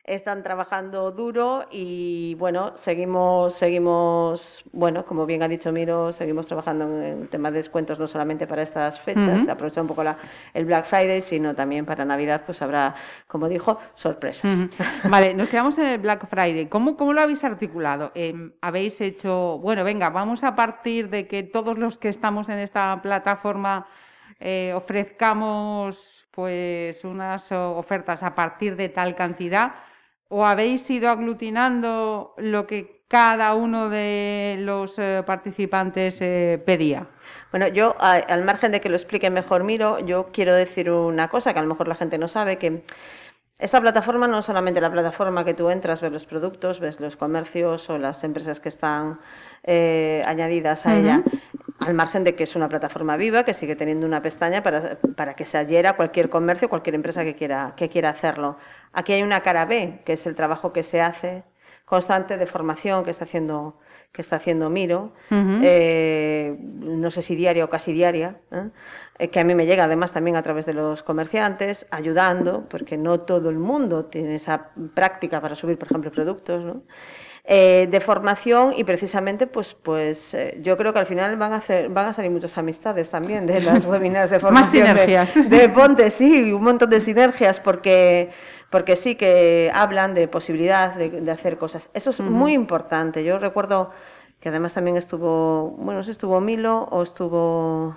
Están 0.07 0.43
trabajando 0.43 1.09
duro 1.09 1.65
y 1.71 2.35
bueno, 2.35 2.73
seguimos, 2.75 3.55
seguimos, 3.55 4.63
bueno, 4.71 5.03
como 5.03 5.25
bien 5.25 5.41
ha 5.41 5.47
dicho 5.47 5.71
Miro, 5.71 6.13
seguimos 6.13 6.45
trabajando 6.45 7.01
en, 7.01 7.27
temas 7.27 7.53
de 7.53 7.57
descuentos 7.57 7.97
no 7.97 8.05
solamente 8.05 8.45
para 8.45 8.61
estas 8.61 8.99
fechas, 8.99 9.41
Ujú. 9.41 9.51
aprovechar 9.51 9.81
un 9.81 9.87
poco 9.87 10.03
la, 10.03 10.15
el 10.53 10.65
Black 10.65 10.85
Friday, 10.85 11.21
sino 11.21 11.55
también 11.55 11.87
para 11.87 12.05
Navidad, 12.05 12.43
pues 12.45 12.61
habrá, 12.61 12.93
como 13.25 13.49
dijo, 13.49 13.79
sorpresas. 13.95 14.69
Vale, 15.05 15.33
nos 15.33 15.49
quedamos 15.49 15.75
en 15.79 15.87
el 15.87 15.97
Black 15.97 16.27
Friday. 16.29 16.67
¿Cómo, 16.67 16.97
cómo 16.97 17.11
lo 17.11 17.21
habéis 17.21 17.43
articulado? 17.43 18.11
Em, 18.13 18.51
¿Habéis 18.61 19.01
hecho, 19.01 19.57
bueno, 19.57 19.83
venga, 19.83 20.11
vamos 20.11 20.43
a 20.43 20.55
partir 20.55 21.09
de 21.09 21.27
que 21.27 21.41
todos 21.41 21.79
los 21.79 21.97
que 21.97 22.09
estamos 22.09 22.49
en 22.49 22.59
esta 22.59 23.01
plataforma 23.01 23.87
eh, 24.39 24.71
ofrezcamos 24.75 26.27
pues 26.29 27.03
unas 27.03 27.51
ofertas 27.51 28.21
a 28.21 28.35
partir 28.35 28.75
de 28.75 28.89
tal 28.89 29.15
cantidad? 29.15 29.73
¿O 30.27 30.45
habéis 30.45 30.89
ido 30.89 31.09
aglutinando 31.09 32.33
lo 32.37 32.65
que 32.67 33.03
cada 33.07 33.53
uno 33.53 33.89
de 33.89 34.57
los 34.59 34.97
eh, 34.97 35.23
participantes 35.25 36.19
eh, 36.21 36.61
pedía? 36.65 37.07
Bueno, 37.51 37.67
yo, 37.67 37.95
a- 37.99 38.13
al 38.15 38.43
margen 38.43 38.71
de 38.71 38.81
que 38.81 38.89
lo 38.89 38.95
explique 38.95 39.29
mejor 39.29 39.63
Miro, 39.63 39.99
yo 39.99 40.29
quiero 40.31 40.53
decir 40.53 40.89
una 40.91 41.29
cosa 41.29 41.53
que 41.53 41.59
a 41.59 41.61
lo 41.61 41.67
mejor 41.67 41.87
la 41.87 41.95
gente 41.95 42.17
no 42.17 42.27
sabe, 42.27 42.57
que 42.57 42.83
esta 43.57 43.79
plataforma 43.79 44.27
no 44.27 44.39
es 44.39 44.45
solamente 44.45 44.81
la 44.81 44.91
plataforma 44.91 45.45
que 45.45 45.53
tú 45.53 45.69
entras, 45.69 46.01
ves 46.01 46.11
los 46.11 46.25
productos, 46.25 46.79
ves 46.81 46.99
los 46.99 47.15
comercios 47.15 47.89
o 47.89 47.97
las 47.97 48.23
empresas 48.25 48.59
que 48.59 48.67
están 48.67 49.19
eh, 49.63 50.23
añadidas 50.25 50.85
a 50.85 50.97
ella, 50.97 51.23
al 51.85 51.93
margen 51.93 52.23
de 52.23 52.35
que 52.35 52.43
es 52.43 52.55
una 52.55 52.67
plataforma 52.67 53.17
viva 53.17 53.43
que 53.43 53.53
sigue 53.53 53.75
teniendo 53.75 54.05
una 54.05 54.21
pestaña 54.21 54.63
para, 54.63 54.97
para 55.15 55.35
que 55.35 55.45
se 55.45 55.57
adhiera 55.57 55.93
cualquier 55.93 56.29
comercio, 56.29 56.69
cualquier 56.69 56.95
empresa 56.95 57.23
que 57.23 57.35
quiera, 57.35 57.73
que 57.77 57.89
quiera 57.89 58.09
hacerlo. 58.09 58.57
Aquí 58.93 59.13
hay 59.13 59.23
una 59.23 59.41
cara 59.41 59.65
B, 59.65 60.01
que 60.05 60.13
es 60.13 60.25
el 60.25 60.35
trabajo 60.35 60.73
que 60.73 60.83
se 60.83 61.01
hace 61.01 61.43
constante 61.85 62.37
de 62.37 62.45
formación 62.47 63.03
que 63.03 63.11
está 63.11 63.25
haciendo 63.25 63.79
que 64.15 64.21
está 64.21 64.37
haciendo 64.37 64.69
Miro, 64.69 65.11
eh, 65.29 66.55
no 66.59 67.11
sé 67.11 67.21
si 67.21 67.35
diaria 67.35 67.65
o 67.65 67.69
casi 67.69 67.91
diaria, 67.91 68.37
¿eh? 68.49 68.69
Eh, 69.19 69.27
que 69.27 69.41
a 69.41 69.43
mí 69.43 69.53
me 69.55 69.65
llega 69.65 69.83
además 69.83 70.13
también 70.13 70.37
a 70.37 70.41
través 70.41 70.65
de 70.65 70.73
los 70.73 71.03
comerciantes, 71.03 71.85
ayudando, 71.91 72.63
porque 72.69 72.97
no 72.97 73.19
todo 73.19 73.49
el 73.49 73.59
mundo 73.59 74.05
tiene 74.05 74.35
esa 74.35 74.69
práctica 74.93 75.41
para 75.41 75.57
subir, 75.57 75.77
por 75.77 75.89
ejemplo, 75.89 76.11
productos, 76.11 76.63
¿no? 76.63 76.83
Eh, 77.47 77.87
de 77.91 77.99
formación 77.99 78.73
y 78.75 78.83
precisamente 78.85 79.45
pues 79.45 79.75
pues 79.75 80.33
eh, 80.33 80.57
yo 80.63 80.77
creo 80.77 80.93
que 80.93 80.97
al 80.97 81.05
final 81.05 81.35
van 81.37 81.53
a 81.53 81.57
hacer 81.57 81.89
van 81.89 82.07
a 82.07 82.13
salir 82.13 82.31
muchas 82.31 82.57
amistades 82.57 83.11
también 83.11 83.45
de 83.45 83.61
las 83.61 83.85
webinars 83.91 84.31
de 84.31 84.37
Más 84.37 84.41
formación 84.41 84.83
de- 84.83 84.89
sinergias. 84.89 85.49
de 85.51 85.69
Ponte, 85.69 86.09
sí, 86.09 86.51
un 86.51 86.63
montón 86.63 86.89
de 86.89 86.99
sinergias 87.01 87.59
porque, 87.59 88.31
porque 88.71 88.95
sí 88.95 89.13
que 89.13 89.69
hablan 89.71 90.15
de 90.15 90.27
posibilidad 90.27 90.95
de, 90.95 91.09
de 91.21 91.31
hacer 91.31 91.57
cosas. 91.59 91.87
Eso 91.93 92.09
es 92.09 92.19
muy 92.19 92.53
importante. 92.53 93.23
Yo 93.23 93.37
recuerdo 93.37 93.91
que 94.39 94.49
además 94.49 94.73
también 94.73 94.97
estuvo, 94.97 95.69
bueno, 95.77 95.99
no 95.99 96.03
sé, 96.03 96.13
estuvo 96.13 96.41
Milo 96.41 96.87
o 96.89 97.03
estuvo 97.03 97.95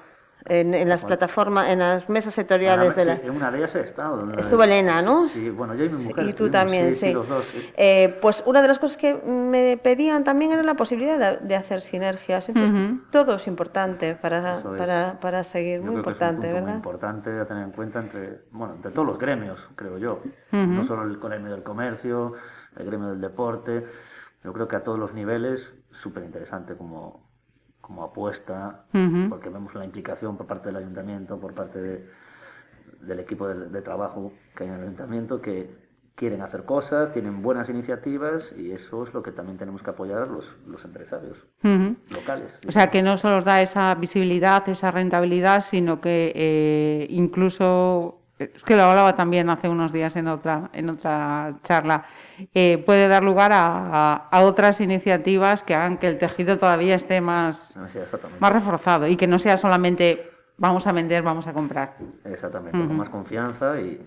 en, 0.49 0.75
en 0.75 0.89
las 0.89 1.05
plataformas, 1.05 1.69
en 1.69 1.79
las 1.81 2.09
mesas 2.09 2.35
sectoriales 2.35 2.95
de 2.97 3.05
la... 3.05 3.17
Sí, 3.17 3.23
en 3.25 3.31
una 3.37 3.51
de 3.51 3.59
ellas 3.59 3.75
he 3.75 3.81
estado. 3.81 4.25
¿no? 4.25 4.33
Estuvo 4.39 4.63
Elena, 4.63 5.03
¿no? 5.03 5.29
Sí, 5.29 5.51
bueno, 5.51 5.75
yo 5.75 5.85
y 5.85 5.89
mi 5.89 5.97
Sí, 5.99 6.09
mujer. 6.09 6.25
Y 6.25 6.27
tú 6.29 6.47
estuvimos, 6.47 6.53
también, 6.53 6.93
sí. 6.93 6.99
sí. 6.99 7.07
sí, 7.07 7.13
los 7.13 7.29
dos, 7.29 7.45
sí. 7.53 7.71
Eh, 7.77 8.19
pues 8.23 8.43
una 8.47 8.63
de 8.63 8.69
las 8.69 8.79
cosas 8.79 8.97
que 8.97 9.15
me 9.15 9.77
pedían 9.77 10.25
también 10.25 10.53
era 10.53 10.63
la 10.63 10.75
posibilidad 10.75 11.19
de, 11.41 11.47
de 11.47 11.57
hacer 11.57 11.81
sinergias. 11.81 12.49
Entonces, 12.49 12.75
Ujú. 12.75 13.01
todo 13.11 13.37
es 13.37 13.47
importante 13.47 14.15
para, 14.15 14.59
es. 14.59 14.65
para, 14.65 15.19
para 15.21 15.45
seguir, 15.45 15.81
Yo 15.81 15.83
muy 15.83 15.91
creo 15.93 16.05
que 16.05 16.11
importante, 16.11 16.35
es 16.35 16.35
un 16.35 16.41
punto 16.43 16.55
¿verdad? 16.55 16.69
muy 16.69 16.77
importante 16.77 17.41
a 17.41 17.47
tener 17.47 17.63
en 17.65 17.73
cuenta 17.73 17.99
entre, 18.01 18.41
bueno, 18.51 18.75
entre 18.75 18.91
todos 18.93 19.07
los 19.09 19.19
gremios, 19.19 19.59
creo 19.77 19.99
yo. 19.99 20.23
No 20.53 20.85
solo 20.85 21.03
el 21.03 21.19
gremio 21.19 21.53
del 21.53 21.63
comercio, 21.63 22.33
el 22.77 22.87
gremio 22.87 23.09
del 23.09 23.21
deporte. 23.21 23.87
Yo 24.45 24.53
creo 24.53 24.69
que 24.69 24.77
a 24.77 24.83
todos 24.85 24.99
los 24.99 25.13
niveles, 25.13 25.69
súper 25.91 26.23
interesante 26.23 26.77
como, 26.77 27.28
como 27.89 28.05
apuesta, 28.05 28.85
porque 29.29 29.49
vemos 29.49 29.75
la 29.75 29.85
implicación 29.85 30.37
por 30.37 30.47
parte 30.47 30.67
del 30.69 30.77
ayuntamiento, 30.77 31.41
por 31.41 31.55
parte 31.55 31.81
de- 31.81 32.07
del 33.01 33.19
equipo 33.21 33.49
de, 33.49 33.69
de 33.69 33.83
trabajo 33.83 34.33
que 34.57 34.63
hay 34.65 34.69
en 34.71 34.77
el 34.77 34.83
ayuntamiento, 34.83 35.41
que 35.41 35.89
quieren 36.15 36.43
hacer 36.43 36.65
cosas, 36.65 37.13
tienen 37.13 37.43
buenas 37.43 37.69
iniciativas 37.69 38.53
y 38.59 38.73
eso 38.73 39.05
es 39.05 39.15
lo 39.15 39.23
que 39.23 39.31
también 39.33 39.57
tenemos 39.57 39.83
que 39.83 39.91
apoyar 39.91 40.27
los, 40.29 40.55
los 40.67 40.85
empresarios 40.85 41.47
locales. 42.13 42.59
O 42.67 42.73
sea, 42.73 42.91
que 42.91 43.03
no 43.03 43.17
solo 43.19 43.39
os 43.39 43.45
da 43.45 43.63
esa 43.63 43.95
visibilidad, 43.95 44.69
esa 44.69 44.91
rentabilidad, 44.91 45.63
sino 45.65 46.01
que 46.01 46.33
eh, 46.35 47.07
incluso, 47.11 48.18
es 48.39 48.63
que 48.63 48.77
lo 48.77 48.83
hablaba 48.83 49.17
también 49.17 49.51
hace 49.51 49.69
unos 49.69 49.93
días 49.93 50.15
en 50.17 50.29
otra, 50.29 50.71
en 50.73 50.89
otra 50.91 51.55
charla, 51.63 52.05
eh, 52.55 52.83
puede 52.87 53.09
dar 53.09 53.23
lugar 53.25 53.53
a, 53.53 53.67
a- 54.15 54.29
a 54.31 54.41
otras 54.45 54.81
iniciativas 54.81 55.63
que 55.63 55.75
hagan 55.75 55.99
que 55.99 56.09
el 56.09 56.19
tejido 56.19 56.57
todavía 56.59 56.95
esté 56.95 57.21
más, 57.21 57.77
exactamente. 57.95 58.41
más 58.41 58.53
reforzado 58.53 59.09
y 59.09 59.17
que 59.17 59.27
no 59.27 59.39
sea 59.39 59.57
solamente 59.57 60.31
vamos 60.57 60.87
a 60.87 60.93
vender, 60.93 61.23
vamos 61.23 61.47
a 61.47 61.53
comprar. 61.53 61.97
Exactamente, 62.25 62.79
con 62.79 62.97
más 62.97 63.09
confianza 63.09 63.81
y, 63.81 64.01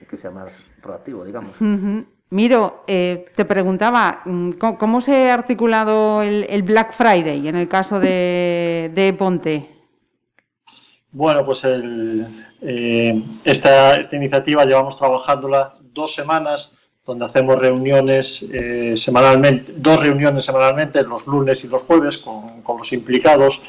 y 0.00 0.04
que 0.06 0.16
sea 0.16 0.30
más 0.30 0.64
proactivo, 0.80 1.24
digamos. 1.24 1.52
Miro, 2.30 2.84
eh, 2.86 3.26
te 3.36 3.44
preguntaba, 3.44 4.22
mm, 4.24 4.52
¿cómo, 4.52 4.78
cómo 4.78 5.00
se 5.02 5.30
ha 5.30 5.34
articulado 5.34 6.22
el, 6.22 6.46
el 6.48 6.62
Black 6.62 6.92
Friday 6.92 7.46
en 7.46 7.56
el 7.56 7.68
caso 7.68 8.00
de, 8.00 8.90
de 8.94 9.12
Ponte? 9.12 9.68
Bueno, 11.10 11.44
pues 11.44 11.62
el, 11.64 12.46
eh, 12.62 13.22
esta, 13.44 13.96
esta 13.96 14.16
iniciativa 14.16 14.64
llevamos 14.64 14.96
trabajándola 14.96 15.74
dos 15.92 16.14
semanas, 16.14 16.72
donde 17.04 17.24
hacemos 17.24 17.58
reuniones 17.58 18.44
eh, 18.52 18.94
semanalmente, 18.96 19.72
dos 19.76 19.98
reuniones 19.98 20.44
semanalmente, 20.44 21.02
los 21.02 21.26
lunes 21.26 21.64
y 21.64 21.68
los 21.68 21.82
jueves, 21.82 22.18
con, 22.18 22.62
con 22.62 22.78
los 22.78 22.92
implicados, 22.92 23.60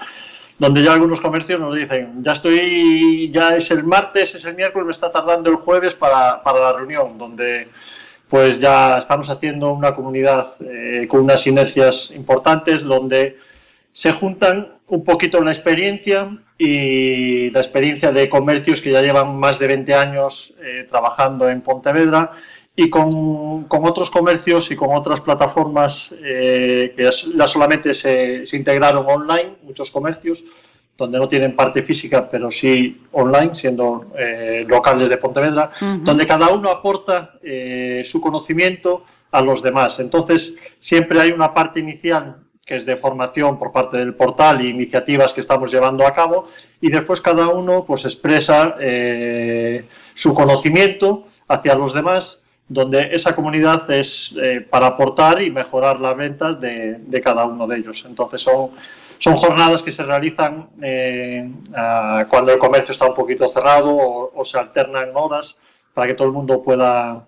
donde 0.59 0.83
ya 0.83 0.93
algunos 0.93 1.19
comercios 1.19 1.59
nos 1.59 1.75
dicen, 1.75 2.23
ya 2.23 2.33
estoy, 2.33 3.31
ya 3.31 3.55
es 3.55 3.71
el 3.71 3.83
martes, 3.83 4.35
es 4.35 4.45
el 4.45 4.55
miércoles, 4.55 4.85
me 4.85 4.93
está 4.93 5.11
tardando 5.11 5.49
el 5.49 5.57
jueves 5.57 5.95
para, 5.95 6.43
para 6.43 6.59
la 6.59 6.73
reunión, 6.73 7.17
donde 7.17 7.69
pues 8.29 8.59
ya 8.59 8.99
estamos 8.99 9.29
haciendo 9.29 9.73
una 9.73 9.95
comunidad 9.95 10.53
eh, 10.59 11.07
con 11.07 11.21
unas 11.21 11.41
sinergias 11.41 12.11
importantes, 12.15 12.83
donde 12.83 13.37
se 13.93 14.11
juntan 14.13 14.73
un 14.87 15.03
poquito 15.03 15.41
la 15.41 15.51
experiencia 15.51 16.37
y 16.57 17.49
la 17.51 17.59
experiencia 17.61 18.11
de 18.11 18.29
comercios 18.29 18.81
que 18.81 18.91
ya 18.91 19.01
llevan 19.01 19.37
más 19.37 19.59
de 19.59 19.67
20 19.67 19.93
años 19.93 20.53
eh, 20.61 20.87
trabajando 20.89 21.49
en 21.49 21.61
Pontevedra 21.61 22.31
y 22.75 22.89
con, 22.89 23.63
con 23.65 23.85
otros 23.85 24.09
comercios 24.09 24.69
y 24.71 24.75
con 24.75 24.95
otras 24.95 25.21
plataformas 25.21 26.09
eh, 26.23 26.93
que 26.95 27.03
ya- 27.37 27.47
solamente 27.47 27.93
se, 27.93 28.45
se 28.45 28.57
integraron 28.57 29.05
online, 29.07 29.53
muchos 29.63 29.91
comercios, 29.91 30.43
donde 30.97 31.17
no 31.19 31.27
tienen 31.27 31.55
parte 31.55 31.83
física, 31.83 32.29
pero 32.29 32.49
sí 32.51 33.01
online, 33.13 33.55
siendo 33.55 34.07
eh, 34.17 34.63
locales 34.67 35.09
de 35.09 35.17
Pontevedra, 35.17 35.71
donde 36.03 36.25
cada 36.27 36.49
uno 36.49 36.69
aporta 36.69 37.33
su 38.05 38.21
conocimiento 38.21 39.03
a 39.31 39.41
los 39.41 39.61
demás. 39.63 39.99
Entonces, 39.99 40.55
siempre 40.79 41.19
hay 41.19 41.31
una 41.31 41.53
parte 41.53 41.79
inicial 41.79 42.37
que 42.65 42.77
es 42.77 42.85
de 42.85 42.97
formación 42.97 43.59
por 43.59 43.71
parte 43.71 43.97
del 43.97 44.15
portal 44.15 44.61
y 44.61 44.69
iniciativas 44.69 45.33
que 45.33 45.41
estamos 45.41 45.71
llevando 45.71 46.07
a 46.07 46.13
cabo, 46.13 46.47
y 46.79 46.89
después 46.89 47.19
cada 47.21 47.47
uno 47.49 47.83
pues 47.85 48.05
expresa 48.05 48.75
eh, 48.79 49.85
su 50.15 50.33
conocimiento 50.33 51.27
hacia 51.47 51.75
los 51.75 51.93
demás, 51.93 52.41
donde 52.67 53.09
esa 53.11 53.35
comunidad 53.35 53.89
es 53.91 54.33
eh, 54.41 54.61
para 54.61 54.87
aportar 54.87 55.41
y 55.41 55.51
mejorar 55.51 55.99
las 55.99 56.15
ventas 56.15 56.59
de, 56.61 57.21
cada 57.23 57.45
uno 57.45 57.67
de 57.67 57.77
ellos. 57.77 58.03
Entonces 58.07 58.41
son, 58.41 58.71
son 59.19 59.35
jornadas 59.35 59.83
que 59.83 59.91
se 59.91 60.03
realizan 60.03 60.69
eh, 60.81 61.51
cuando 62.29 62.53
el 62.53 62.59
comercio 62.59 62.93
está 62.93 63.07
un 63.07 63.15
poquito 63.15 63.51
cerrado 63.53 63.89
o, 63.93 64.31
o 64.33 64.45
se 64.45 64.57
alternan 64.57 65.11
horas 65.13 65.57
para 65.93 66.07
que 66.07 66.13
todo 66.13 66.27
el 66.27 66.33
mundo 66.33 66.63
pueda, 66.63 67.27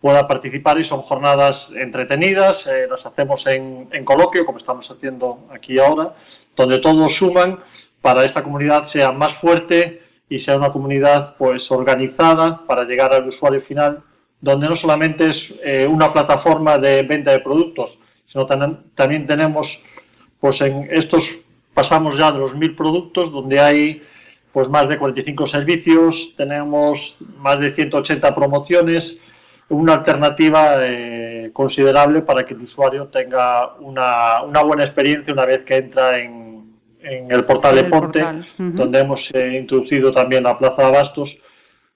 pueda 0.00 0.28
participar 0.28 0.78
y 0.78 0.84
son 0.84 1.02
jornadas 1.02 1.68
entretenidas, 1.74 2.66
eh, 2.66 2.86
las 2.88 3.04
hacemos 3.04 3.46
en, 3.46 3.88
en 3.92 4.04
coloquio, 4.04 4.46
como 4.46 4.58
estamos 4.58 4.90
haciendo 4.90 5.48
aquí 5.50 5.78
ahora, 5.78 6.14
donde 6.56 6.78
todos 6.78 7.16
suman 7.16 7.58
para 8.00 8.24
esta 8.24 8.42
comunidad 8.42 8.84
sea 8.84 9.12
más 9.12 9.34
fuerte 9.40 10.02
y 10.28 10.38
sea 10.38 10.56
una 10.56 10.72
comunidad 10.72 11.36
pues 11.36 11.70
organizada 11.70 12.64
para 12.66 12.84
llegar 12.84 13.12
al 13.12 13.28
usuario 13.28 13.60
final, 13.62 14.02
donde 14.40 14.68
no 14.68 14.76
solamente 14.76 15.30
es 15.30 15.52
eh, 15.64 15.86
una 15.86 16.12
plataforma 16.12 16.78
de 16.78 17.02
venta 17.02 17.32
de 17.32 17.40
productos, 17.40 17.98
sino 18.26 18.46
también 18.46 19.26
tenemos 19.26 19.80
pues 20.38 20.60
en 20.60 20.88
estos 20.90 21.28
pasamos 21.74 22.18
ya 22.18 22.30
de 22.30 22.38
los 22.38 22.54
mil 22.54 22.76
productos 22.76 23.32
donde 23.32 23.58
hay 23.58 24.02
pues 24.52 24.68
más 24.68 24.88
de 24.88 24.98
45 24.98 25.46
servicios, 25.46 26.34
tenemos 26.36 27.16
más 27.36 27.60
de 27.60 27.74
180 27.74 28.34
promociones, 28.34 29.18
una 29.70 29.94
alternativa 29.94 30.76
eh, 30.80 31.50
considerable 31.52 32.22
para 32.22 32.44
que 32.44 32.54
el 32.54 32.62
usuario 32.62 33.08
tenga 33.08 33.74
una, 33.80 34.42
una, 34.42 34.62
buena 34.62 34.84
experiencia 34.84 35.32
una 35.32 35.44
vez 35.44 35.64
que 35.64 35.76
entra 35.76 36.18
en, 36.18 36.72
en 37.00 37.30
el 37.30 37.44
portal 37.44 37.76
de 37.76 37.84
Ponte, 37.84 38.24
donde 38.56 39.00
hemos 39.00 39.30
eh, 39.34 39.58
introducido 39.58 40.12
también 40.12 40.44
la 40.44 40.58
Plaza 40.58 40.82
de 40.82 40.88
Abastos. 40.88 41.38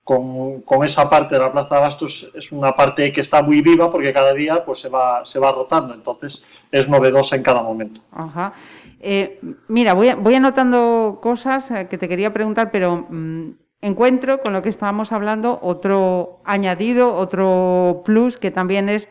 Con, 0.05 0.63
con, 0.63 0.85
esa 0.85 1.09
parte 1.09 1.37
de 1.37 1.41
la 1.41 1.53
Plaza 1.53 1.69
de 1.71 1.77
Abastos 1.77 2.29
es 2.35 2.51
una 2.51 2.73
parte 2.75 3.13
que 3.13 3.21
está 3.21 3.41
muy 3.41 3.63
viva 3.63 3.89
porque 3.91 4.13
cada 4.13 4.35
día 4.35 4.65
pues 4.65 4.81
se 4.81 4.89
va, 4.89 5.25
se 5.25 5.39
va 5.39 5.53
rotando, 5.53 5.95
entonces 5.95 6.43
es 6.73 6.89
novedosa 6.89 7.37
en 7.37 7.45
cada 7.45 7.63
momento. 7.63 8.01
Ajá. 8.11 8.53
Eh, 9.01 9.39
mira, 9.69 9.93
voy, 9.95 10.13
voy, 10.19 10.35
anotando 10.35 11.21
cosas 11.23 11.73
que 11.89 11.99
te 11.99 12.09
quería 12.09 12.33
preguntar, 12.33 12.71
pero 12.73 13.07
mm, 13.09 13.51
encuentro 13.83 14.41
con 14.41 14.53
lo 14.53 14.63
que 14.63 14.69
estábamos 14.69 15.13
hablando 15.13 15.59
otro 15.63 16.41
añadido, 16.45 17.15
otro 17.15 18.03
plus 18.05 18.39
que 18.39 18.51
también 18.51 18.89
es 18.89 19.09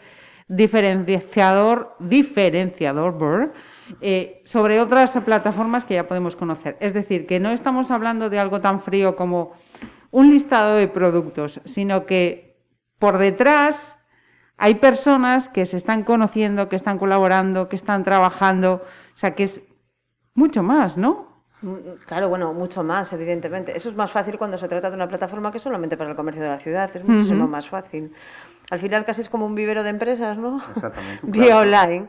diferenciador, 0.47 1.95
diferenciador 1.99 3.53
eh, 3.99 4.41
sobre 4.45 4.79
otras 4.79 5.11
plataformas 5.23 5.85
que 5.85 5.95
ya 5.95 6.07
podemos 6.07 6.35
conocer. 6.35 6.77
Es 6.79 6.93
decir, 6.93 7.27
que 7.27 7.39
no 7.39 7.51
estamos 7.51 7.91
hablando 7.91 8.29
de 8.29 8.39
algo 8.39 8.61
tan 8.61 8.81
frío 8.81 9.15
como 9.15 9.53
un 10.09 10.29
listado 10.29 10.75
de 10.75 10.87
productos, 10.87 11.61
sino 11.65 12.05
que 12.05 12.57
por 12.99 13.17
detrás 13.17 13.97
hay 14.57 14.75
personas 14.75 15.49
que 15.49 15.65
se 15.65 15.77
están 15.77 16.03
conociendo, 16.03 16.69
que 16.69 16.75
están 16.75 16.97
colaborando, 16.97 17.67
que 17.67 17.75
están 17.75 18.03
trabajando, 18.03 18.83
o 19.13 19.17
sea, 19.17 19.35
que 19.35 19.43
es 19.43 19.61
mucho 20.33 20.63
más, 20.63 20.97
¿no? 20.97 21.30
Claro, 22.07 22.29
bueno, 22.29 22.53
mucho 22.53 22.83
más, 22.83 23.13
evidentemente. 23.13 23.77
Eso 23.77 23.89
es 23.89 23.95
más 23.95 24.11
fácil 24.11 24.37
cuando 24.37 24.57
se 24.57 24.67
trata 24.67 24.89
de 24.89 24.95
una 24.95 25.07
plataforma 25.07 25.51
que 25.51 25.59
solamente 25.59 25.95
para 25.95 26.09
el 26.09 26.15
comercio 26.15 26.41
de 26.41 26.49
la 26.49 26.59
ciudad. 26.59 26.89
Es 26.93 27.03
muchísimo 27.03 27.47
más 27.47 27.69
fácil 27.69 28.11
al 28.71 28.79
final 28.79 29.03
casi 29.03 29.19
es 29.19 29.27
como 29.27 29.45
un 29.45 29.53
vivero 29.53 29.83
de 29.83 29.89
empresas, 29.89 30.37
¿no? 30.37 30.61
Exactamente. 30.73 31.19
Vía 31.23 31.57
online, 31.57 32.07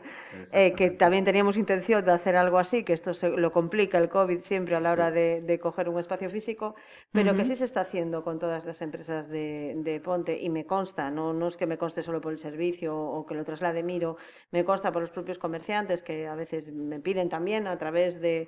eh, 0.53 0.71
que 0.71 0.91
también 0.91 1.25
teníamos 1.25 1.57
intención 1.57 2.05
de 2.05 2.13
hacer 2.13 2.37
algo 2.37 2.57
así, 2.57 2.85
que 2.85 2.93
esto 2.93 3.13
se, 3.13 3.29
lo 3.31 3.51
complica 3.51 3.97
el 3.97 4.07
COVID 4.07 4.39
siempre 4.39 4.73
a 4.77 4.79
la 4.79 4.93
hora 4.93 5.11
de, 5.11 5.59
coger 5.61 5.89
un 5.89 5.99
espacio 5.99 6.29
físico, 6.29 6.75
pero 7.11 7.35
que 7.35 7.43
sí 7.43 7.57
se 7.57 7.65
está 7.65 7.81
haciendo 7.81 8.23
con 8.23 8.39
todas 8.39 8.63
las 8.63 8.81
empresas 8.81 9.27
de, 9.27 10.01
Ponte 10.01 10.39
y 10.41 10.49
me 10.49 10.65
consta, 10.65 11.11
no, 11.11 11.33
no 11.33 11.49
es 11.49 11.57
que 11.57 11.65
me 11.65 11.77
conste 11.77 12.01
solo 12.01 12.21
por 12.21 12.31
el 12.31 12.39
servicio 12.39 12.97
o 12.97 13.25
que 13.25 13.35
lo 13.35 13.43
traslade 13.43 13.83
Miro, 13.83 14.15
me 14.51 14.63
consta 14.63 14.91
por 14.93 15.01
los 15.01 15.11
propios 15.11 15.37
comerciantes 15.37 16.01
que 16.01 16.27
a 16.27 16.35
veces 16.35 16.71
me 16.71 17.01
piden 17.01 17.27
también 17.27 17.67
a 17.67 17.77
través 17.77 18.21
de, 18.21 18.47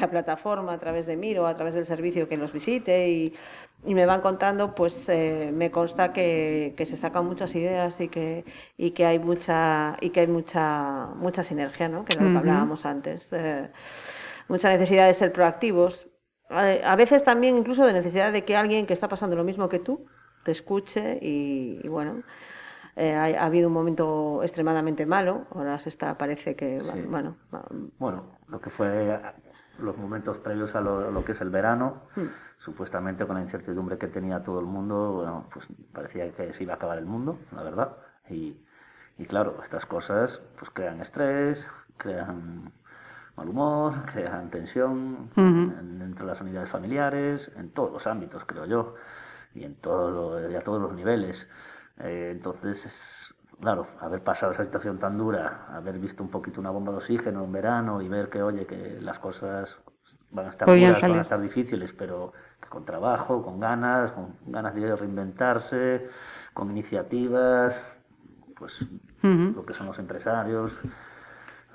la 0.00 0.08
plataforma, 0.08 0.72
a 0.72 0.78
través 0.78 1.06
de 1.06 1.16
Miro, 1.16 1.48
a 1.48 1.56
través 1.56 1.74
del 1.74 1.84
servicio 1.84 2.28
que 2.28 2.36
los 2.36 2.52
visite 2.52 3.08
y, 3.10 3.34
me 3.84 4.04
van 4.04 4.20
contando, 4.20 4.74
pues 4.74 5.08
eh, 5.08 5.50
me 5.54 5.70
consta 5.70 6.12
que, 6.12 6.74
que 6.76 6.86
se 6.86 6.96
sacan 6.96 7.24
muchas 7.24 7.54
ideas 7.56 8.00
y 8.00 8.08
que, 8.08 8.44
y 8.76 8.92
que 8.92 9.06
hay 9.06 9.18
mucha 9.18 9.96
y 10.00 10.10
que 10.10 10.20
hay 10.20 10.26
mucha 10.26 11.08
mucha 11.16 11.42
sinergia, 11.42 11.88
¿no? 11.88 12.04
que 12.04 12.14
es 12.14 12.20
lo 12.20 12.30
que 12.30 12.38
hablábamos 12.38 12.86
antes. 12.86 13.28
Eh, 13.32 13.68
mucha 14.48 14.68
necesidad 14.68 15.06
de 15.06 15.14
ser 15.14 15.32
proactivos. 15.32 16.08
A, 16.48 16.94
veces 16.94 17.24
también 17.24 17.56
incluso 17.56 17.84
de 17.84 17.92
necesidad 17.92 18.32
de 18.32 18.44
que 18.44 18.56
alguien 18.56 18.86
que 18.86 18.92
está 18.92 19.08
pasando 19.08 19.34
lo 19.34 19.42
mismo 19.42 19.68
que 19.68 19.80
tú 19.80 20.06
te 20.44 20.52
escuche 20.52 21.18
y, 21.20 21.86
bueno. 21.88 22.22
Eh, 22.94 23.14
ha, 23.14 23.44
habido 23.44 23.68
un 23.68 23.74
momento 23.74 24.42
extremadamente 24.42 25.04
malo, 25.04 25.46
ahora 25.50 25.78
se 25.78 25.90
está, 25.90 26.16
parece 26.16 26.56
que, 26.56 26.80
bueno... 27.10 27.36
Bueno, 27.98 28.38
lo 28.48 28.58
que 28.58 28.70
fue 28.70 29.20
los 29.78 29.96
momentos 29.96 30.38
previos 30.38 30.74
a 30.74 30.80
lo, 30.80 31.24
que 31.24 31.32
es 31.32 31.40
el 31.40 31.50
verano, 31.50 32.02
mm. 32.16 32.24
supuestamente 32.58 33.26
con 33.26 33.36
la 33.36 33.42
incertidumbre 33.42 33.98
que 33.98 34.08
tenía 34.08 34.42
todo 34.42 34.60
el 34.60 34.66
mundo, 34.66 35.12
bueno, 35.14 35.46
pues 35.52 35.66
parecía 35.92 36.30
que 36.32 36.52
se 36.52 36.62
iba 36.62 36.74
a 36.74 36.76
acabar 36.76 36.98
el 36.98 37.06
mundo, 37.06 37.38
la 37.52 37.62
verdad. 37.62 37.96
Y, 38.28 38.56
y 39.18 39.26
claro, 39.26 39.58
estas 39.62 39.86
cosas 39.86 40.40
pues 40.58 40.70
crean 40.70 41.00
estrés, 41.00 41.66
crean 41.96 42.72
mal 43.36 43.48
humor, 43.48 43.94
crean 44.12 44.50
tensión 44.50 45.30
dentro 45.34 46.24
de 46.24 46.32
las 46.32 46.40
unidades 46.40 46.70
familiares, 46.70 47.50
en 47.56 47.70
todos 47.70 47.92
los 47.92 48.06
ámbitos, 48.06 48.44
creo 48.46 48.64
yo, 48.64 48.94
y 49.54 49.64
en 49.64 49.74
todo 49.76 50.36
a 50.36 50.60
todos 50.62 50.80
los 50.80 50.92
niveles. 50.94 51.48
Eh, 51.98 52.30
entonces, 52.32 53.34
claro, 53.60 53.86
haber 54.00 54.22
pasado 54.22 54.52
esa 54.52 54.64
situación 54.64 54.98
tan 54.98 55.16
dura, 55.16 55.66
haber 55.70 55.98
visto 55.98 56.22
un 56.22 56.30
poquito 56.30 56.60
una 56.60 56.70
bomba 56.70 56.92
de 56.92 56.98
oxígeno 56.98 57.44
en 57.44 57.52
verano 57.52 58.02
y 58.02 58.08
ver 58.08 58.28
que, 58.28 58.42
oye, 58.42 58.66
que 58.66 58.98
las 59.00 59.18
cosas 59.18 59.78
van 60.30 60.46
a 60.46 60.50
estar 60.50 60.68
duras, 60.68 61.00
van 61.00 61.18
a 61.18 61.20
estar 61.20 61.40
difíciles, 61.40 61.92
pero 61.92 62.32
que 62.60 62.68
con 62.68 62.84
trabajo, 62.84 63.42
con 63.42 63.58
ganas, 63.58 64.12
con 64.12 64.36
ganas 64.46 64.74
de 64.74 64.94
reinventarse, 64.94 66.08
con 66.52 66.70
iniciativas, 66.70 67.82
pues 68.56 68.86
lo 69.22 69.64
que 69.66 69.74
son 69.74 69.86
los 69.86 69.98
empresarios, 69.98 70.78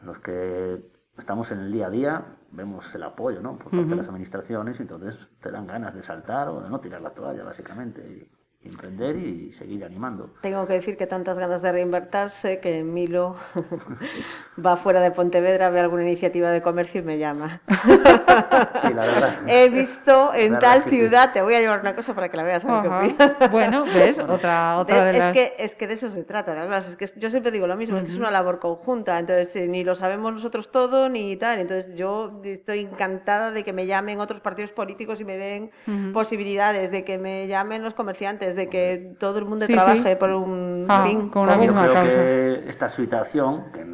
los 0.03 0.19
que 0.19 0.83
estamos 1.17 1.51
en 1.51 1.59
el 1.59 1.71
día 1.71 1.87
a 1.87 1.89
día, 1.89 2.25
vemos 2.51 2.93
el 2.95 3.03
apoyo 3.03 3.41
¿no? 3.41 3.57
por 3.57 3.71
parte 3.71 3.85
de 3.85 3.95
las 3.95 4.07
administraciones 4.07 4.79
y 4.79 4.83
entonces 4.83 5.15
te 5.41 5.51
dan 5.51 5.67
ganas 5.67 5.93
de 5.93 6.03
saltar 6.03 6.49
o 6.49 6.61
de 6.61 6.69
no 6.69 6.79
tirar 6.79 7.01
la 7.01 7.11
toalla, 7.11 7.43
básicamente 7.43 8.29
emprender 8.63 9.15
y 9.15 9.51
seguir 9.53 9.83
animando. 9.83 10.29
Tengo 10.41 10.67
que 10.67 10.73
decir 10.73 10.95
que 10.95 11.07
tantas 11.07 11.39
ganas 11.39 11.61
de 11.63 11.71
reinvertirse 11.71 12.59
que 12.59 12.83
Milo 12.83 13.35
va 14.63 14.77
fuera 14.77 15.01
de 15.01 15.09
Pontevedra, 15.09 15.71
ve 15.71 15.79
alguna 15.79 16.03
iniciativa 16.03 16.51
de 16.51 16.61
comercio 16.61 17.01
y 17.01 17.03
me 17.03 17.17
llama. 17.17 17.61
Sí, 17.67 18.93
la 18.93 19.05
verdad. 19.05 19.37
He 19.47 19.69
visto 19.69 20.33
en 20.35 20.59
tal 20.59 20.83
ciudad, 20.83 21.33
te 21.33 21.41
voy 21.41 21.55
a 21.55 21.59
llevar 21.59 21.79
una 21.79 21.95
cosa 21.95 22.13
para 22.13 22.29
que 22.29 22.37
la 22.37 22.43
veas. 22.43 22.63
bueno, 23.51 23.85
ves, 23.85 24.19
otra, 24.19 24.77
otra 24.77 25.05
de, 25.05 25.13
las... 25.17 25.27
Es 25.29 25.33
que, 25.33 25.63
es 25.63 25.75
que 25.75 25.87
de 25.87 25.95
eso 25.95 26.11
se 26.11 26.23
trata, 26.23 26.51
además, 26.51 26.87
es 26.87 26.95
que 26.95 27.19
yo 27.19 27.31
siempre 27.31 27.51
digo 27.51 27.65
lo 27.65 27.75
mismo, 27.75 27.97
es 27.97 28.03
que 28.03 28.09
es 28.09 28.17
una 28.17 28.29
labor 28.29 28.59
conjunta, 28.59 29.17
entonces 29.17 29.55
eh, 29.55 29.67
ni 29.67 29.83
lo 29.83 29.95
sabemos 29.95 30.33
nosotros 30.33 30.71
todo 30.71 31.09
ni 31.09 31.35
tal, 31.35 31.59
entonces 31.59 31.95
yo 31.95 32.41
estoy 32.43 32.79
encantada 32.79 33.51
de 33.51 33.63
que 33.63 33.73
me 33.73 33.87
llamen 33.87 34.19
otros 34.19 34.39
partidos 34.41 34.71
políticos 34.71 35.19
y 35.19 35.25
me 35.25 35.37
den 35.37 35.71
posibilidades, 36.13 36.91
de 36.91 37.03
que 37.03 37.17
me 37.17 37.47
llamen 37.47 37.83
los 37.83 37.95
comerciantes, 37.95 38.50
de 38.55 38.69
que 38.69 39.15
todo 39.19 39.39
el 39.39 39.45
mundo 39.45 39.67
trabaje 39.67 40.15
por 40.15 40.31
un 40.31 40.85
ah, 40.89 41.03
fin. 41.05 41.29
Con 41.29 41.43
una 41.43 41.57
misma 41.57 41.83
creo 41.83 41.93
causa. 41.93 42.11
Que 42.11 42.63
esta 42.67 42.89
situación, 42.89 43.71
que 43.71 43.85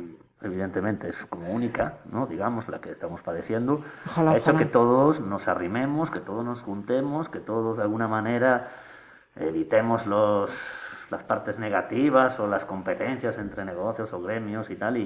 evidentemente 0.41 1.09
es 1.09 1.17
como 1.25 1.51
única, 1.51 1.99
¿no? 2.11 2.27
digamos, 2.27 2.67
la 2.67 2.79
que 2.79 2.91
estamos 2.91 3.21
padeciendo, 3.21 3.81
ha 4.15 4.37
hecho 4.37 4.55
que 4.55 4.65
todos 4.65 5.19
nos 5.19 5.47
arrimemos, 5.47 6.11
que 6.11 6.19
todos 6.19 6.45
nos 6.45 6.61
juntemos, 6.61 7.29
que 7.29 7.39
todos 7.39 7.77
de 7.77 7.83
alguna 7.83 8.07
manera 8.07 8.69
evitemos 9.35 10.05
los 10.05 10.51
las 11.09 11.23
partes 11.23 11.57
negativas 11.57 12.39
o 12.39 12.47
las 12.47 12.65
competencias 12.65 13.37
entre 13.37 13.63
negocios 13.63 14.11
o 14.11 14.21
gremios 14.21 14.69
y 14.69 14.75
tal, 14.75 14.97
y, 14.97 15.05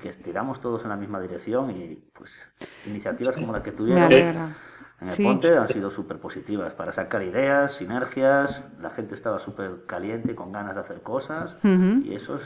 que 0.00 0.08
estiramos 0.08 0.60
todos 0.60 0.84
en 0.84 0.90
la 0.90 0.96
misma 0.96 1.20
dirección 1.20 1.70
y 1.70 1.98
pues 2.12 2.38
iniciativas 2.86 3.36
como 3.36 3.52
la 3.52 3.62
que 3.62 3.72
tuvieron 3.72 4.54
en 5.00 5.08
el 5.08 5.16
Ponte 5.16 5.56
han 5.56 5.68
sido 5.68 5.90
súper 5.90 6.18
positivas 6.18 6.72
para 6.74 6.92
sacar 6.92 7.22
ideas, 7.22 7.76
sinergias, 7.76 8.62
la 8.80 8.90
gente 8.90 9.14
estaba 9.14 9.38
súper 9.38 9.86
caliente, 9.86 10.34
con 10.34 10.52
ganas 10.52 10.74
de 10.74 10.80
hacer 10.80 11.02
cosas 11.02 11.56
y 11.62 12.14
eso 12.14 12.36
es, 12.36 12.42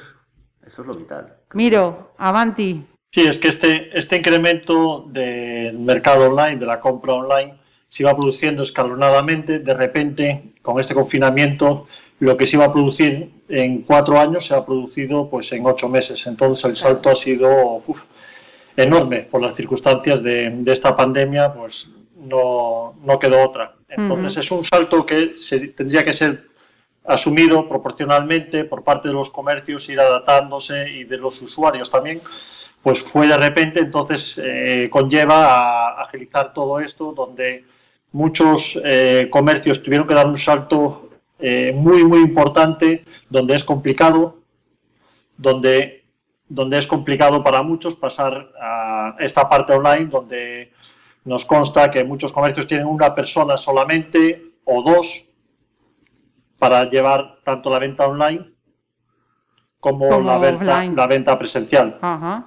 eso 0.67 0.83
es 0.83 0.89
lo 0.89 0.95
vital. 0.95 1.35
Miro, 1.53 2.13
avanti. 2.19 2.87
Sí, 3.11 3.21
es 3.21 3.39
que 3.39 3.49
este, 3.49 3.97
este 3.99 4.17
incremento 4.17 5.07
del 5.09 5.79
mercado 5.79 6.29
online, 6.29 6.57
de 6.57 6.67
la 6.67 6.81
compra 6.81 7.15
online, 7.15 7.55
se 7.89 8.03
iba 8.03 8.17
produciendo 8.17 8.65
escalonadamente. 8.65 9.61
De 9.61 9.73
repente, 9.73 10.55
con 10.63 10.81
este 10.81 10.95
confinamiento, 10.95 11.87
lo 12.19 12.37
que 12.37 12.47
se 12.47 12.57
iba 12.57 12.65
a 12.65 12.73
producir 12.73 13.31
en 13.49 13.83
cuatro 13.83 14.19
años 14.19 14.47
se 14.47 14.55
ha 14.55 14.67
producido 14.67 15.31
pues 15.31 15.53
en 15.53 15.65
ocho 15.65 15.89
meses. 15.89 16.27
Entonces 16.27 16.65
el 16.65 16.77
salto 16.77 17.11
ha 17.11 17.15
sido 17.15 17.83
enorme 18.77 19.29
por 19.31 19.43
las 19.43 19.55
circunstancias 19.55 20.21
de, 20.23 20.51
de 20.51 20.73
esta 20.73 20.97
pandemia. 20.97 21.53
Pues 21.55 21.87
no, 22.25 22.95
no 23.03 23.19
quedó 23.19 23.43
otra. 23.45 23.75
Entonces 23.89 24.37
es 24.39 24.51
un 24.51 24.65
salto 24.65 25.07
que 25.07 25.39
se, 25.39 25.69
tendría 25.69 26.05
que 26.05 26.15
ser 26.15 26.49
asumido 27.05 27.69
proporcionalmente 27.69 28.65
por 28.65 28.83
parte 28.83 29.09
de 29.09 29.15
los 29.15 29.31
comercios, 29.31 29.89
ir 29.89 30.01
adaptándose 30.01 30.91
y 30.91 31.05
de 31.05 31.19
los 31.19 31.41
usuarios 31.43 31.91
también, 31.91 32.23
pues 32.83 33.01
fue 33.03 33.27
de 33.27 33.37
repente, 33.37 33.81
entonces 33.81 34.35
eh, 34.39 34.89
conlleva 34.91 35.47
a 35.47 36.03
agilizar 36.03 36.53
todo 36.53 36.81
esto, 36.81 37.13
donde 37.13 37.65
muchos 38.13 38.79
eh, 38.85 39.29
comercios 39.31 39.83
tuvieron 39.83 40.07
que 40.07 40.15
dar 40.15 40.27
un 40.27 40.39
salto 40.39 41.11
eh, 41.39 41.73
muy, 41.73 42.05
muy 42.05 42.21
importante, 42.21 43.05
donde 43.29 43.57
es 43.57 43.65
complicado, 43.65 44.39
donde 45.37 46.05
donde 46.49 46.79
es 46.79 46.87
complicado 46.87 47.43
para 47.43 47.63
muchos 47.63 47.95
pasar 47.95 48.53
a 48.61 49.17
esta 49.19 49.49
parte 49.49 49.73
online, 49.73 50.07
donde 50.07 50.73
nos 51.25 51.45
consta 51.45 51.91
que 51.91 52.05
muchos 52.05 52.33
comercios 52.33 52.67
tienen 52.67 52.87
una 52.87 53.15
persona 53.15 53.57
solamente 53.57 54.53
o 54.65 54.83
dos 54.83 55.07
para 56.59 56.85
llevar 56.89 57.39
tanto 57.45 57.71
la 57.71 57.79
venta 57.79 58.07
online 58.07 58.51
como, 59.81 60.09
Como 60.09 60.27
la, 60.29 60.39
venta, 60.39 60.85
la 60.85 61.07
venta 61.07 61.39
presencial. 61.39 61.99
Ajá. 62.01 62.47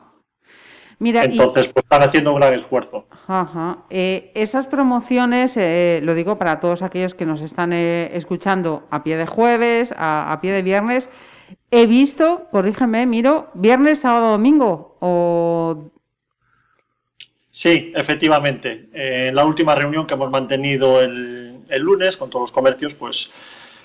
Mira, 0.99 1.21
y- 1.25 1.31
Entonces, 1.33 1.67
pues, 1.71 1.83
están 1.83 2.01
haciendo 2.09 2.33
un 2.33 2.39
gran 2.39 2.53
esfuerzo. 2.59 3.05
Ajá. 3.27 3.79
Eh, 3.91 4.31
esas 4.33 4.65
promociones, 4.65 5.55
eh, 5.55 5.99
lo 6.03 6.15
digo 6.15 6.39
para 6.39 6.59
todos 6.59 6.81
aquellos 6.81 7.13
que 7.13 7.27
nos 7.27 7.41
están 7.41 7.73
eh, 7.73 8.09
escuchando 8.13 8.87
a 8.89 9.03
pie 9.03 9.17
de 9.17 9.27
jueves, 9.27 9.93
a, 9.95 10.31
a 10.31 10.41
pie 10.41 10.51
de 10.53 10.63
viernes, 10.63 11.11
he 11.69 11.85
visto, 11.85 12.47
corrígeme, 12.51 13.05
miro, 13.05 13.49
viernes, 13.53 13.99
sábado, 13.99 14.31
domingo, 14.31 14.97
o... 14.99 15.91
Sí, 17.59 17.91
efectivamente. 17.95 18.85
Eh, 18.93 19.27
en 19.29 19.35
la 19.35 19.43
última 19.43 19.73
reunión 19.73 20.05
que 20.05 20.13
hemos 20.13 20.29
mantenido 20.29 21.01
el, 21.01 21.57
el 21.67 21.81
lunes 21.81 22.15
con 22.15 22.29
todos 22.29 22.43
los 22.43 22.51
comercios, 22.51 22.93
pues 22.93 23.31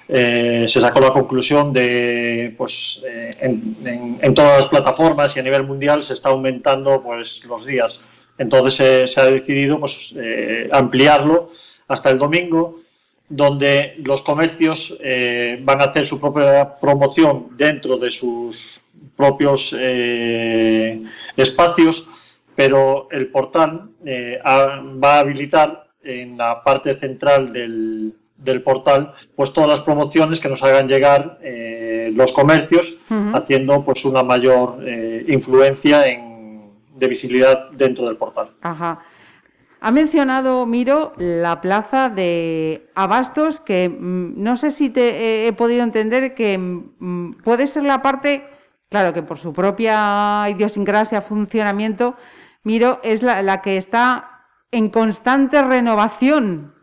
eh, 0.08 0.66
se 0.68 0.78
sacó 0.78 1.00
la 1.00 1.11
conclusión 1.14 1.72
de, 1.72 2.54
pues, 2.58 3.00
eh, 3.08 3.35
en, 3.40 4.18
en- 4.20 4.35
todas 4.35 4.61
las 4.61 4.68
plataformas 4.68 5.35
y 5.35 5.40
a 5.40 5.42
nivel 5.42 5.62
mundial 5.64 6.04
se 6.04 6.12
está 6.12 6.28
aumentando, 6.28 7.02
pues, 7.02 7.42
los 7.46 7.64
días. 7.64 7.98
Entonces 8.37 8.78
eh, 8.80 9.08
se 9.08 9.20
ha 9.22 9.24
decidido, 9.24 9.80
pues, 9.80 9.96
eh, 10.16 10.68
ampliarlo 10.70 11.52
hasta 11.88 12.11
el 12.11 12.18
domingo, 12.18 12.80
donde 13.30 13.94
los 14.04 14.20
comercios 14.20 14.94
eh, 15.00 15.58
van 15.62 15.80
a 15.80 15.85
hacer 15.85 16.06
su 16.06 16.20
propia 16.20 16.78
promoción 16.78 17.56
dentro 17.56 17.96
de 17.96 18.11
sus 18.11 18.54
propios 19.16 19.74
eh, 19.78 21.02
espacios, 21.38 22.06
pero 22.56 23.08
el 23.10 23.28
portal 23.28 23.90
eh, 24.04 24.38
va 24.44 25.16
a 25.16 25.18
habilitar 25.20 25.88
en 26.02 26.36
la 26.36 26.62
parte 26.64 26.98
central 26.98 27.52
del, 27.52 28.14
del 28.36 28.62
portal 28.62 29.14
pues 29.36 29.52
todas 29.52 29.70
las 29.70 29.80
promociones 29.80 30.40
que 30.40 30.48
nos 30.48 30.62
hagan 30.62 30.88
llegar 30.88 31.38
eh, 31.42 32.10
los 32.14 32.32
comercios, 32.32 32.96
haciendo 33.34 33.84
pues 33.84 34.04
una 34.04 34.22
mayor 34.22 34.78
eh, 34.84 35.24
influencia 35.28 36.06
en, 36.06 36.70
de 36.96 37.08
visibilidad 37.08 37.70
dentro 37.70 38.06
del 38.06 38.16
portal. 38.16 38.50
Ajá. 38.62 39.00
Ha 39.84 39.90
mencionado, 39.90 40.64
Miro, 40.66 41.12
la 41.16 41.60
plaza 41.60 42.08
de 42.08 42.86
Abastos, 42.94 43.58
que 43.60 43.88
mm, 43.88 44.34
no 44.40 44.56
sé 44.56 44.70
si 44.70 44.90
te 44.90 45.10
he- 45.10 45.46
he 45.48 45.52
podido 45.52 45.82
entender 45.82 46.34
que 46.34 46.56
mm, 46.58 47.32
puede 47.42 47.66
ser 47.66 47.82
la 47.84 48.00
parte, 48.02 48.44
claro 48.90 49.12
que 49.12 49.22
por 49.22 49.38
su 49.38 49.52
propia 49.52 50.46
idiosincrasia, 50.50 51.20
funcionamiento, 51.22 52.14
Miro 52.64 53.01
es 53.03 53.22
la, 53.22 53.42
la 53.42 53.61
que 53.61 53.77
está 53.77 54.46
en 54.70 54.88
constante 54.88 55.62
renovación. 55.62 56.75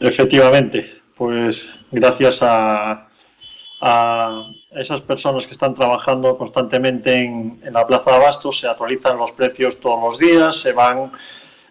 Efectivamente, 0.00 1.00
pues 1.16 1.66
gracias 1.90 2.38
a, 2.42 3.08
a 3.80 4.42
esas 4.72 5.00
personas 5.02 5.46
que 5.46 5.52
están 5.52 5.74
trabajando 5.74 6.36
constantemente 6.38 7.20
en, 7.20 7.60
en 7.64 7.72
la 7.72 7.86
Plaza 7.86 8.10
de 8.10 8.16
Abastos, 8.16 8.60
se 8.60 8.68
actualizan 8.68 9.16
los 9.16 9.32
precios 9.32 9.80
todos 9.80 10.02
los 10.02 10.18
días, 10.18 10.60
se 10.60 10.72
van, 10.72 11.12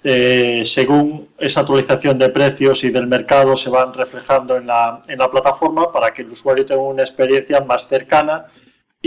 eh, 0.03 0.63
según 0.65 1.29
esa 1.37 1.61
actualización 1.61 2.17
de 2.17 2.29
precios 2.29 2.83
y 2.83 2.89
del 2.89 3.07
mercado, 3.07 3.55
se 3.55 3.69
van 3.69 3.93
reflejando 3.93 4.57
en 4.57 4.67
la, 4.67 5.01
en 5.07 5.19
la 5.19 5.29
plataforma 5.29 5.91
para 5.91 6.11
que 6.11 6.23
el 6.23 6.31
usuario 6.31 6.65
tenga 6.65 6.81
una 6.81 7.03
experiencia 7.03 7.61
más 7.61 7.87
cercana 7.87 8.47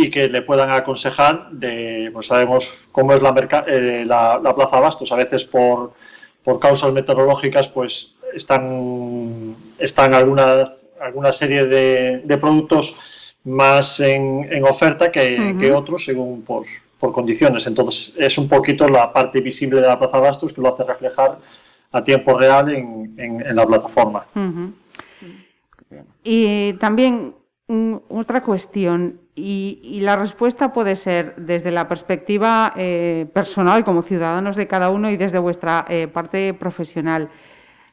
y 0.04 0.10
que 0.10 0.28
le 0.28 0.42
puedan 0.42 0.70
aconsejar 0.70 1.50
de, 1.50 2.10
pues 2.12 2.26
sabemos 2.28 2.68
cómo 2.92 3.12
es 3.14 3.22
la, 3.22 3.32
merca- 3.32 3.64
eh, 3.66 4.04
la, 4.06 4.40
la 4.42 4.54
Plaza 4.54 4.70
de 4.72 4.76
Abastos, 4.78 5.12
a 5.12 5.16
veces 5.16 5.44
por, 5.44 5.92
por 6.44 6.58
causas 6.60 6.92
meteorológicas, 6.92 7.68
pues 7.68 8.14
están, 8.34 9.56
están 9.78 10.14
alguna, 10.14 10.72
alguna 11.00 11.32
serie 11.32 11.64
de, 11.64 12.18
de 12.24 12.38
productos 12.38 12.94
más 13.44 13.98
en, 14.00 14.46
en 14.52 14.64
oferta 14.64 15.10
que, 15.10 15.54
otros 15.72 16.04
según 16.04 16.42
por, 16.42 16.64
por 17.00 17.12
condiciones. 17.12 17.66
Entonces 17.66 18.12
es 18.18 18.36
un 18.38 18.48
poquito 18.48 18.86
la 18.86 19.12
parte 19.12 19.40
visible 19.40 19.80
de 19.80 19.86
la 19.86 19.98
Plaza 19.98 20.12
de 20.18 20.18
Abastos 20.26 20.52
que 20.52 20.60
lo 20.60 20.74
hace 20.74 20.84
reflejar 20.84 21.38
a 21.92 22.04
tiempo 22.04 22.38
real 22.38 22.68
en, 22.68 23.14
en- 23.16 23.46
en 23.46 23.56
la 23.56 23.64
plataforma. 23.66 24.26
Y 26.22 26.74
también 26.74 27.34
mm, 27.68 27.94
otra 28.10 28.42
cuestión, 28.42 29.20
y, 29.38 30.00
la 30.00 30.16
respuesta 30.16 30.72
puede 30.72 30.96
ser 30.96 31.34
desde 31.36 31.70
la 31.70 31.88
perspectiva 31.88 32.72
eh, 32.76 33.26
personal 33.32 33.84
como 33.84 34.02
ciudadanos 34.02 34.56
de 34.56 34.66
cada 34.66 34.90
uno 34.90 35.10
y 35.10 35.16
desde 35.16 35.38
vuestra 35.38 35.84
eh, 35.88 36.08
parte 36.08 36.54
profesional. 36.54 37.30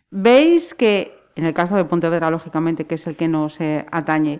¿Veis 0.09 0.73
que, 0.73 1.17
en 1.35 1.45
el 1.45 1.53
caso 1.53 1.75
de 1.75 1.85
Pontevedra, 1.85 2.31
lógicamente, 2.31 2.85
que 2.85 2.95
es 2.95 3.07
el 3.07 3.15
que 3.15 3.27
nos 3.27 3.59
atañe, 3.91 4.39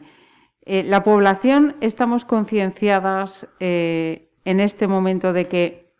eh, 0.66 0.84
la 0.84 1.04
población 1.04 1.76
estamos 1.82 2.26
concienciadas 2.26 3.48
en 3.60 4.60
este 4.60 4.88
momento 4.88 5.34
de 5.34 5.48
que 5.48 5.92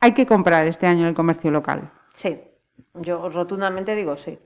hay 0.00 0.12
que 0.12 0.26
comprar 0.26 0.66
este 0.66 0.86
año 0.86 1.06
el 1.06 1.14
comercio 1.14 1.50
local? 1.50 1.90
Sí, 2.14 2.38
yo 2.94 3.28
rotundamente 3.28 3.94
digo 3.94 4.16
sí. 4.16 4.38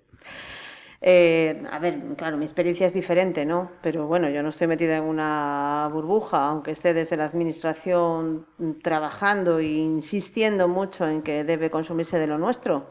Eh, 1.02 1.62
a 1.70 1.78
ver, 1.78 1.98
claro, 2.18 2.36
mi 2.36 2.44
experiencia 2.44 2.86
es 2.86 2.92
diferente, 2.92 3.46
¿no? 3.46 3.70
Pero 3.80 4.06
bueno, 4.06 4.28
yo 4.28 4.42
no 4.42 4.50
estoy 4.50 4.66
metida 4.66 4.98
en 4.98 5.04
una 5.04 5.88
burbuja, 5.90 6.48
aunque 6.48 6.72
esté 6.72 6.92
desde 6.92 7.16
la 7.16 7.24
administración 7.24 8.46
trabajando 8.82 9.60
e 9.60 9.64
insistiendo 9.64 10.68
mucho 10.68 11.08
en 11.08 11.22
que 11.22 11.42
debe 11.44 11.70
consumirse 11.70 12.18
de 12.18 12.26
lo 12.26 12.36
nuestro, 12.36 12.90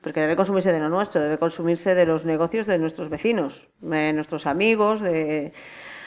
porque 0.00 0.20
debe 0.20 0.36
consumirse 0.36 0.72
de 0.72 0.78
lo 0.78 0.88
nuestro, 0.88 1.20
debe 1.20 1.38
consumirse 1.38 1.96
de 1.96 2.06
los 2.06 2.24
negocios 2.24 2.66
de 2.66 2.78
nuestros 2.78 3.08
vecinos, 3.08 3.68
de 3.80 4.12
nuestros 4.12 4.46
amigos, 4.46 5.00
de... 5.00 5.52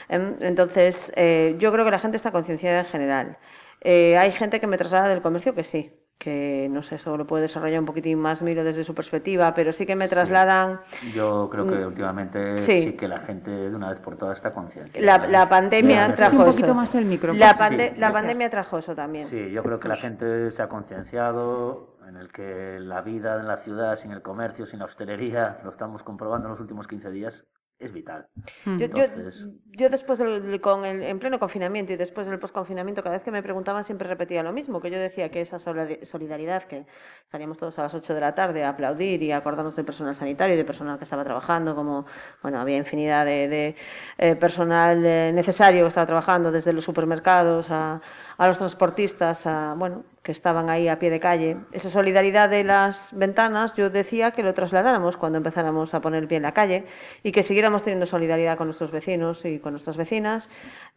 Em, 0.08 0.36
Entonces, 0.40 1.12
eh, 1.16 1.56
yo 1.58 1.72
creo 1.72 1.84
que 1.84 1.90
la 1.90 1.98
gente 1.98 2.16
está 2.16 2.30
concienciada 2.30 2.80
en 2.80 2.86
general. 2.86 3.38
Eh, 3.82 4.16
hay 4.16 4.32
gente 4.32 4.60
que 4.60 4.66
me 4.66 4.78
traslada 4.78 5.08
del 5.08 5.20
comercio 5.20 5.54
que 5.54 5.64
sí, 5.64 5.92
que 6.18 6.68
no 6.70 6.82
sé, 6.82 6.94
eso 6.94 7.16
lo 7.16 7.26
puede 7.26 7.42
desarrollar 7.42 7.80
un 7.80 7.86
poquitín 7.86 8.18
más, 8.18 8.40
miro 8.40 8.64
desde 8.64 8.84
su 8.84 8.94
perspectiva, 8.94 9.52
pero 9.52 9.72
sí 9.72 9.84
que 9.84 9.94
me 9.96 10.08
trasladan 10.08 10.80
Yo 11.12 11.48
creo 11.50 11.66
que 11.66 11.84
últimamente 11.84 12.58
Sí. 12.58 12.82
sí, 12.84 12.92
que 12.92 13.08
la 13.08 13.20
gente 13.20 13.50
de 13.50 13.74
una 13.74 13.90
vez 13.90 13.98
por 13.98 14.16
todas 14.16 14.36
está 14.38 14.52
consciente. 14.54 15.00
la, 15.00 15.26
la 15.26 15.48
pandemia 15.48 16.14
trajo 16.14 16.36
Un 16.36 16.42
eso. 16.42 16.50
poquito 16.52 16.74
más 16.74 16.94
el 16.94 17.04
micro. 17.04 17.32
La, 17.34 17.54
pande- 17.56 17.92
Sí, 17.94 18.00
la 18.00 18.12
pandemia 18.12 18.48
trajo 18.48 18.78
eso 18.78 18.94
también. 18.94 19.26
Sí, 19.26 19.50
yo 19.50 19.62
creo 19.62 19.78
que 19.80 19.88
la 19.88 19.96
gente 19.96 20.50
se 20.50 20.62
ha 20.62 20.68
concienciado 20.68 21.96
en 22.08 22.16
el 22.16 22.30
que 22.30 22.78
la 22.80 23.00
vida 23.02 23.38
en 23.40 23.48
la 23.48 23.56
ciudad, 23.58 23.96
sin 23.96 24.12
el 24.12 24.22
comercio, 24.22 24.66
sin 24.66 24.78
la 24.78 24.84
hostelería, 24.86 25.58
lo 25.64 25.70
estamos 25.70 26.02
comprobando 26.02 26.46
en 26.48 26.52
los 26.52 26.60
últimos 26.60 26.86
15 26.86 27.10
días, 27.10 27.44
es 27.78 27.92
vital. 27.92 28.26
Mm. 28.64 28.78
Yo, 28.78 28.86
yo, 28.86 29.04
Entonces- 29.04 29.46
yo 29.72 29.90
después 29.90 30.18
del, 30.18 30.60
con 30.60 30.84
el, 30.84 31.02
en 31.02 31.18
pleno 31.18 31.38
confinamiento 31.38 31.92
y 31.92 31.96
después 31.96 32.26
del 32.26 32.38
posconfinamiento, 32.38 33.02
cada 33.02 33.16
vez 33.16 33.24
que 33.24 33.30
me 33.30 33.42
preguntaban 33.42 33.84
siempre 33.84 34.08
repetía 34.08 34.42
lo 34.42 34.52
mismo, 34.52 34.80
que 34.80 34.90
yo 34.90 34.98
decía 34.98 35.30
que 35.30 35.40
esa 35.40 35.58
solid- 35.58 36.02
solidaridad, 36.04 36.62
que 36.64 36.86
salíamos 37.30 37.58
todos 37.58 37.78
a 37.78 37.82
las 37.82 37.92
8 37.94 38.14
de 38.14 38.20
la 38.20 38.34
tarde 38.34 38.64
a 38.64 38.70
aplaudir 38.70 39.22
y 39.22 39.32
a 39.32 39.38
acordarnos 39.38 39.74
del 39.76 39.84
personal 39.84 40.14
sanitario 40.14 40.54
y 40.54 40.58
de 40.58 40.64
personal 40.64 40.96
que 40.98 41.04
estaba 41.04 41.24
trabajando, 41.24 41.74
como, 41.74 42.06
bueno, 42.42 42.60
había 42.60 42.76
infinidad 42.76 43.26
de, 43.26 43.48
de, 43.48 43.76
eh, 44.18 44.36
personal 44.36 45.04
eh, 45.04 45.32
necesario 45.34 45.82
que 45.82 45.88
estaba 45.88 46.06
trabajando, 46.06 46.52
desde 46.52 46.72
los 46.72 46.84
supermercados 46.84 47.66
a, 47.70 48.00
a 48.38 48.46
los 48.46 48.56
transportistas, 48.56 49.46
a, 49.46 49.74
bueno, 49.76 50.04
que 50.24 50.32
estaban 50.32 50.70
ahí 50.70 50.88
a 50.88 50.98
pie 50.98 51.10
de 51.10 51.20
calle. 51.20 51.58
Esa 51.70 51.90
solidaridad 51.90 52.48
de 52.48 52.64
las 52.64 53.10
ventanas, 53.12 53.74
yo 53.76 53.90
decía 53.90 54.30
que 54.32 54.42
lo 54.42 54.54
trasladáramos 54.54 55.16
cuando 55.16 55.36
empezáramos 55.38 55.92
a 55.94 56.00
poner 56.00 56.26
pie 56.26 56.38
en 56.38 56.42
la 56.44 56.52
calle 56.52 56.86
y 57.22 57.30
que 57.30 57.42
siguiéramos 57.42 57.82
teniendo 57.82 58.06
solidaridad 58.06 58.56
con 58.56 58.66
nuestros 58.66 58.90
vecinos 58.90 59.44
y 59.44 59.58
con 59.58 59.74
nuestras 59.74 59.96
vecinas, 59.98 60.48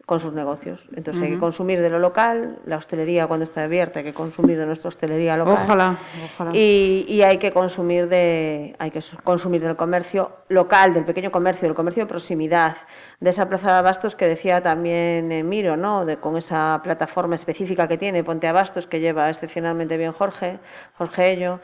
con 0.06 0.20
sus 0.22 0.32
negocios. 0.34 0.88
Entonces 0.96 1.22
hay 1.22 1.32
que 1.32 1.40
consumir 1.40 1.82
de 1.82 1.90
lo 1.90 2.00
local, 2.00 2.60
la 2.66 2.78
hostelería 2.78 3.28
cuando 3.28 3.44
está 3.44 3.66
abierta 3.66 4.00
hay 4.00 4.06
que 4.06 4.13
consumir 4.13 4.58
de 4.58 4.66
nuestra 4.66 4.88
hostelería 4.88 5.36
local. 5.36 5.58
Ojalá, 5.66 5.98
ojalá. 6.34 6.52
Y, 6.54 7.06
y 7.10 7.22
hay 7.24 7.38
que 7.38 7.52
consumir 7.52 8.08
de 8.08 8.76
hay 8.80 8.92
que 8.92 9.02
su- 9.02 9.18
consumir 9.18 9.62
del 9.62 9.76
comercio 9.76 10.32
local, 10.48 10.94
del 10.94 11.04
pequeño 11.04 11.32
comercio, 11.32 11.68
del 11.68 11.76
comercio 11.76 12.04
de 12.04 12.08
proximidad, 12.08 12.78
de 13.20 13.30
esa 13.32 13.50
plaza 13.50 13.74
de 13.74 13.78
abastos 13.80 14.16
que 14.16 14.26
decía 14.30 14.62
también 14.63 15.30
eh, 15.34 15.44
Miro, 15.44 15.76
¿no? 15.76 16.06
De, 16.06 16.16
con 16.16 16.38
esa 16.38 16.80
plataforma 16.82 17.36
específica 17.36 17.90
que 17.90 17.98
tiene 17.98 18.24
Ponte 18.24 18.48
Abastos 18.48 18.88
que 18.88 19.02
lleva 19.02 19.17
excepcionalmente 19.26 19.98
bien 19.98 20.12
Jorge, 20.12 20.60
Jorge 20.98 21.32
Ello, 21.32 21.60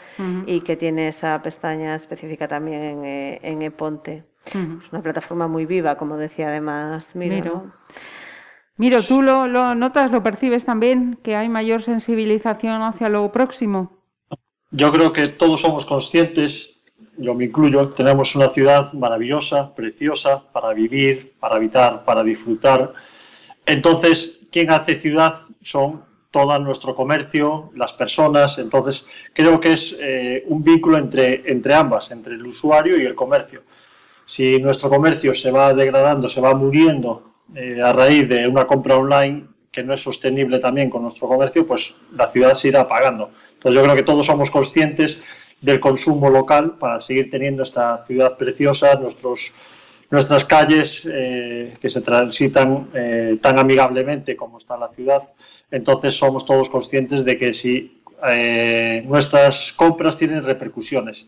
y 0.45 0.61
que 0.61 0.75
tiene 0.75 1.09
esa 1.09 1.41
pestaña 1.41 1.95
específica 1.95 2.47
también 2.47 2.83
en, 2.83 3.05
eh, 3.05 3.39
en 3.43 3.61
ePonte. 3.61 4.23
Es 4.45 4.91
una 4.91 5.01
plataforma 5.01 5.47
muy 5.47 5.65
viva, 5.65 5.95
como 5.95 6.17
decía 6.17 6.49
además 6.49 7.15
Miro. 7.15 7.35
Miro. 7.35 7.53
¿no? 7.53 7.73
Miro, 8.75 9.03
¿tú 9.03 9.21
lo, 9.21 9.47
lo 9.47 9.75
notas, 9.75 10.11
lo 10.11 10.23
percibes 10.23 10.65
también, 10.65 11.19
que 11.21 11.35
hay 11.35 11.47
mayor 11.47 11.83
sensibilización 11.83 12.81
hacia 12.81 13.07
lo 13.07 13.31
próximo? 13.31 13.91
Yo 14.71 14.91
creo 14.91 15.13
que 15.13 15.27
todos 15.27 15.61
somos 15.61 15.85
conscientes, 15.85 16.71
yo 17.17 17.35
me 17.35 17.45
incluyo, 17.45 17.89
tenemos 17.89 18.35
una 18.35 18.49
ciudad 18.49 18.91
maravillosa, 18.93 19.75
preciosa, 19.75 20.51
para 20.51 20.73
vivir, 20.73 21.33
para 21.39 21.57
habitar, 21.57 22.03
para 22.03 22.23
disfrutar. 22.23 22.93
Entonces, 23.67 24.39
quien 24.51 24.71
hace 24.71 24.99
ciudad 24.99 25.41
son 25.61 26.03
todo 26.33 26.57
nuestro 26.57 26.95
comercio, 26.95 27.69
las 27.75 27.93
personas. 27.93 28.57
Entonces, 28.57 29.05
creo 29.33 29.59
que 29.59 29.73
es 29.73 29.95
eh, 29.99 30.43
un 30.47 30.63
vínculo 30.63 30.97
entre, 30.97 31.43
entre 31.45 31.75
ambas, 31.75 32.09
entre 32.09 32.33
el 32.33 32.45
usuario 32.47 32.99
y 32.99 33.05
el 33.05 33.13
comercio. 33.13 33.61
Si 34.25 34.57
nuestro 34.57 34.89
comercio 34.89 35.35
se 35.35 35.51
va 35.51 35.75
degradando, 35.75 36.27
se 36.27 36.41
va 36.41 36.55
muriendo 36.55 37.33
eh, 37.55 37.79
a 37.79 37.93
raíz 37.93 38.27
de 38.27 38.47
una 38.47 38.65
compra 38.65 38.97
online 38.97 39.45
que 39.71 39.83
no 39.83 39.93
es 39.93 40.01
sostenible 40.01 40.57
también 40.57 40.89
con 40.89 41.03
nuestro 41.03 41.27
comercio, 41.27 41.67
pues 41.67 41.93
la 42.11 42.31
ciudad 42.31 42.55
se 42.55 42.69
irá 42.69 42.81
apagando. 42.81 43.29
Entonces, 43.53 43.79
yo 43.79 43.83
creo 43.83 43.95
que 43.95 44.03
todos 44.03 44.25
somos 44.25 44.49
conscientes 44.49 45.21
del 45.61 45.79
consumo 45.79 46.31
local 46.31 46.77
para 46.79 46.99
seguir 47.01 47.29
teniendo 47.29 47.61
esta 47.61 48.03
ciudad 48.07 48.37
preciosa, 48.37 48.95
nuestros, 48.95 49.51
nuestras 50.09 50.45
calles 50.45 51.03
eh, 51.05 51.77
que 51.79 51.91
se 51.91 52.01
transitan 52.01 52.89
tan 53.39 53.59
amigablemente 53.59 54.35
como 54.35 54.57
está 54.57 54.77
la 54.77 54.89
ciudad 54.89 55.29
entonces 55.73 56.15
somos 56.15 56.45
todos 56.45 56.69
conscientes 56.69 57.25
de 57.25 57.35
que 57.35 57.55
si 57.55 57.99
eh, 58.29 59.03
nuestras 59.07 59.73
compras 59.73 60.17
tienen 60.19 60.43
repercusiones, 60.43 61.25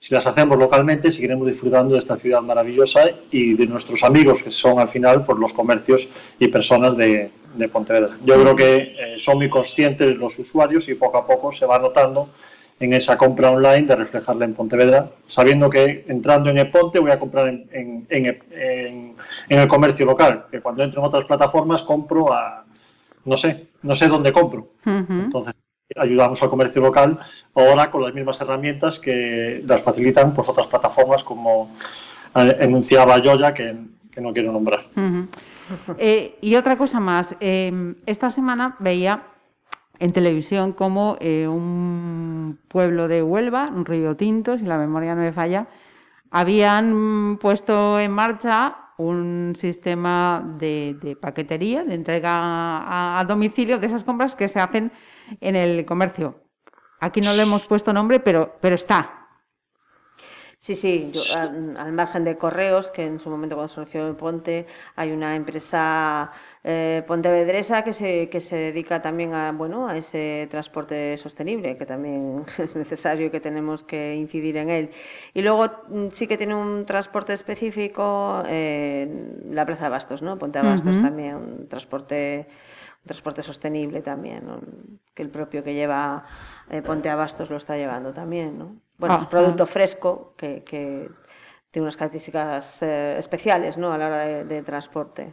si 0.00 0.12
las 0.12 0.26
hacemos 0.26 0.58
localmente, 0.58 1.12
seguiremos 1.12 1.46
disfrutando 1.46 1.94
de 1.94 2.00
esta 2.00 2.16
ciudad 2.16 2.42
maravillosa 2.42 3.02
y 3.30 3.54
de 3.54 3.66
nuestros 3.68 4.02
amigos, 4.02 4.42
que 4.42 4.50
son 4.50 4.80
al 4.80 4.88
final 4.88 5.24
por 5.24 5.38
los 5.38 5.52
comercios 5.52 6.08
y 6.40 6.48
personas 6.48 6.96
de, 6.96 7.30
Pontevedra. 7.72 8.18
Yo 8.24 8.42
creo 8.42 8.56
que 8.56 8.76
eh, 8.76 9.16
son 9.20 9.36
muy 9.36 9.48
conscientes 9.48 10.16
los 10.16 10.36
usuarios 10.36 10.88
y 10.88 10.94
poco 10.94 11.18
a 11.18 11.26
poco 11.26 11.52
se 11.52 11.64
va 11.64 11.78
notando 11.78 12.30
en 12.80 12.92
esa 12.94 13.16
compra 13.16 13.52
online 13.52 13.86
de 13.86 13.94
reflejarla 13.94 14.44
en 14.44 14.54
Pontevedra, 14.54 15.12
sabiendo 15.28 15.70
que 15.70 16.04
entrando 16.08 16.50
en 16.50 16.58
Eponte 16.58 16.98
voy 16.98 17.12
a 17.12 17.20
comprar 17.20 17.48
en 17.48 18.06
el 19.48 19.68
comercio 19.68 20.04
local, 20.04 20.46
que 20.50 20.60
cuando 20.60 20.82
entro 20.82 21.00
en 21.00 21.06
otras 21.06 21.26
plataformas 21.26 21.84
compro 21.84 22.32
a, 22.32 22.64
no 23.24 23.36
sé, 23.36 23.68
no 23.84 23.94
sé 23.94 24.08
dónde 24.08 24.32
compro. 24.32 24.68
Entonces, 24.84 25.54
ayudamos 25.96 26.42
al 26.42 26.50
comercio 26.50 26.82
local 26.82 27.20
ahora 27.54 27.90
con 27.90 28.02
las 28.02 28.14
mismas 28.14 28.40
herramientas 28.40 28.98
que 28.98 29.62
las 29.64 29.82
facilitan 29.82 30.34
pues, 30.34 30.48
otras 30.48 30.66
plataformas 30.66 31.22
como 31.22 31.76
eh, 32.34 32.56
enunciaba 32.60 33.18
Yoya, 33.18 33.54
que, 33.54 33.76
que 34.10 34.20
no 34.20 34.32
quiero 34.32 34.52
nombrar. 34.52 34.86
Eh, 35.98 36.36
y 36.40 36.56
otra 36.56 36.76
cosa 36.76 36.98
más, 37.00 37.36
em, 37.40 37.94
esta 38.06 38.30
semana 38.30 38.76
veía 38.80 39.22
en 39.98 40.12
televisión 40.12 40.72
como 40.72 41.16
eh, 41.20 41.46
un 41.46 42.58
pueblo 42.68 43.06
de 43.06 43.22
Huelva, 43.22 43.70
un 43.74 43.84
río 43.84 44.16
Tinto, 44.16 44.58
si 44.58 44.64
la 44.64 44.78
memoria 44.78 45.14
no 45.14 45.20
me 45.20 45.32
falla, 45.32 45.66
habían 46.30 47.38
puesto 47.40 48.00
en 48.00 48.10
marcha 48.10 48.83
un 48.96 49.54
sistema 49.56 50.44
de, 50.58 51.16
paquetería, 51.20 51.84
de 51.84 51.94
entrega 51.94 53.18
a, 53.18 53.24
domicilio 53.24 53.78
de 53.78 53.86
esas 53.86 54.04
compras 54.04 54.36
que 54.36 54.48
se 54.48 54.60
hacen 54.60 54.92
en 55.40 55.56
el 55.56 55.84
comercio. 55.84 56.42
Aquí 57.00 57.20
no 57.20 57.32
le 57.32 57.42
hemos 57.42 57.66
puesto 57.66 57.92
nombre, 57.92 58.20
pero, 58.20 58.56
pero 58.60 58.74
está. 58.74 59.23
Sí, 60.64 60.76
sí, 60.76 61.12
al, 61.36 61.92
margen 61.92 62.24
de 62.24 62.38
correos, 62.38 62.90
que 62.90 63.04
en 63.04 63.18
su 63.20 63.28
momento 63.28 63.54
cuando 63.54 63.68
se 63.68 63.80
anunció 63.80 64.16
Ponte, 64.16 64.66
hay 64.96 65.12
una 65.12 65.36
empresa 65.36 66.32
eh, 66.62 67.02
pontevedresa 67.06 67.84
que 67.84 67.92
se, 67.92 68.30
que 68.30 68.40
se 68.40 68.56
dedica 68.56 69.02
también 69.02 69.34
a, 69.34 69.52
bueno, 69.52 69.86
a 69.86 69.98
ese 69.98 70.48
transporte 70.50 71.18
sostenible, 71.18 71.76
que 71.76 71.84
también 71.84 72.46
es 72.58 72.76
necesario 72.76 73.26
y 73.26 73.30
que 73.30 73.40
tenemos 73.40 73.82
que 73.82 74.14
incidir 74.14 74.56
en 74.56 74.70
él. 74.70 74.90
Y 75.34 75.42
luego 75.42 75.66
mm, 75.88 76.06
sí 76.12 76.26
que 76.26 76.38
tiene 76.38 76.54
un 76.54 76.86
transporte 76.86 77.34
específico 77.34 78.42
en 78.48 79.50
la 79.50 79.66
Plaza 79.66 79.84
de 79.84 79.90
Bastos, 79.90 80.22
¿no? 80.22 80.38
Ponte 80.38 80.60
Abastos 80.60 80.98
también, 81.02 81.34
un 81.34 81.68
transporte 81.68 82.48
transporte 83.04 83.42
sostenible 83.42 84.00
también, 84.00 84.44
que 85.12 85.22
el 85.22 85.28
propio 85.28 85.62
que 85.62 85.74
lleva 85.74 86.24
eh, 86.70 86.80
Ponte 86.80 87.10
Abastos 87.10 87.50
lo 87.50 87.58
está 87.58 87.76
llevando 87.76 88.14
también, 88.14 88.58
¿no? 88.58 88.83
Bueno, 88.98 89.18
es 89.20 89.26
producto 89.26 89.66
fresco 89.66 90.34
que, 90.36 90.62
que 90.64 91.08
tiene 91.70 91.84
unas 91.84 91.96
características 91.96 92.82
eh, 92.82 93.16
especiales, 93.18 93.76
¿no? 93.76 93.92
A 93.92 93.98
la 93.98 94.06
hora 94.06 94.44
de, 94.44 94.62
transporte 94.62 95.32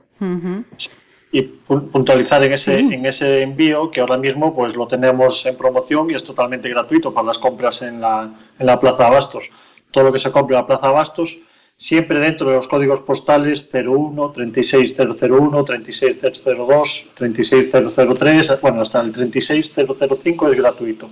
y 1.31 1.43
puntualizar 1.43 2.43
en 2.43 2.53
ese, 2.53 2.79
en 2.79 3.05
ese 3.05 3.41
envío 3.41 3.89
que 3.89 4.01
ahora 4.01 4.17
mismo 4.17 4.53
pues 4.53 4.75
lo 4.75 4.87
tenemos 4.87 5.45
en 5.45 5.55
promoción 5.55 6.09
y 6.11 6.15
es 6.15 6.23
totalmente 6.23 6.67
gratuito 6.67 7.13
para 7.13 7.27
las 7.27 7.37
compras 7.37 7.81
en 7.81 8.01
la, 8.01 8.29
en 8.59 8.65
la 8.65 8.79
Plaza 8.79 9.07
Abastos. 9.07 9.49
Todo 9.91 10.05
lo 10.05 10.13
que 10.13 10.19
se 10.19 10.31
compre 10.31 10.55
en 10.55 10.61
la 10.61 10.67
Plaza 10.67 10.87
Abastos, 10.87 11.37
siempre 11.77 12.19
dentro 12.19 12.49
de 12.49 12.57
los 12.57 12.67
códigos 12.67 13.01
postales 13.01 13.69
01, 13.73 14.31
36001, 14.31 15.63
36002, 15.63 17.05
36003, 17.15 18.61
bueno, 18.61 18.81
hasta 18.81 18.99
el 18.99 19.13
36005 19.13 20.49
es 20.49 20.57
gratuito. 20.57 21.09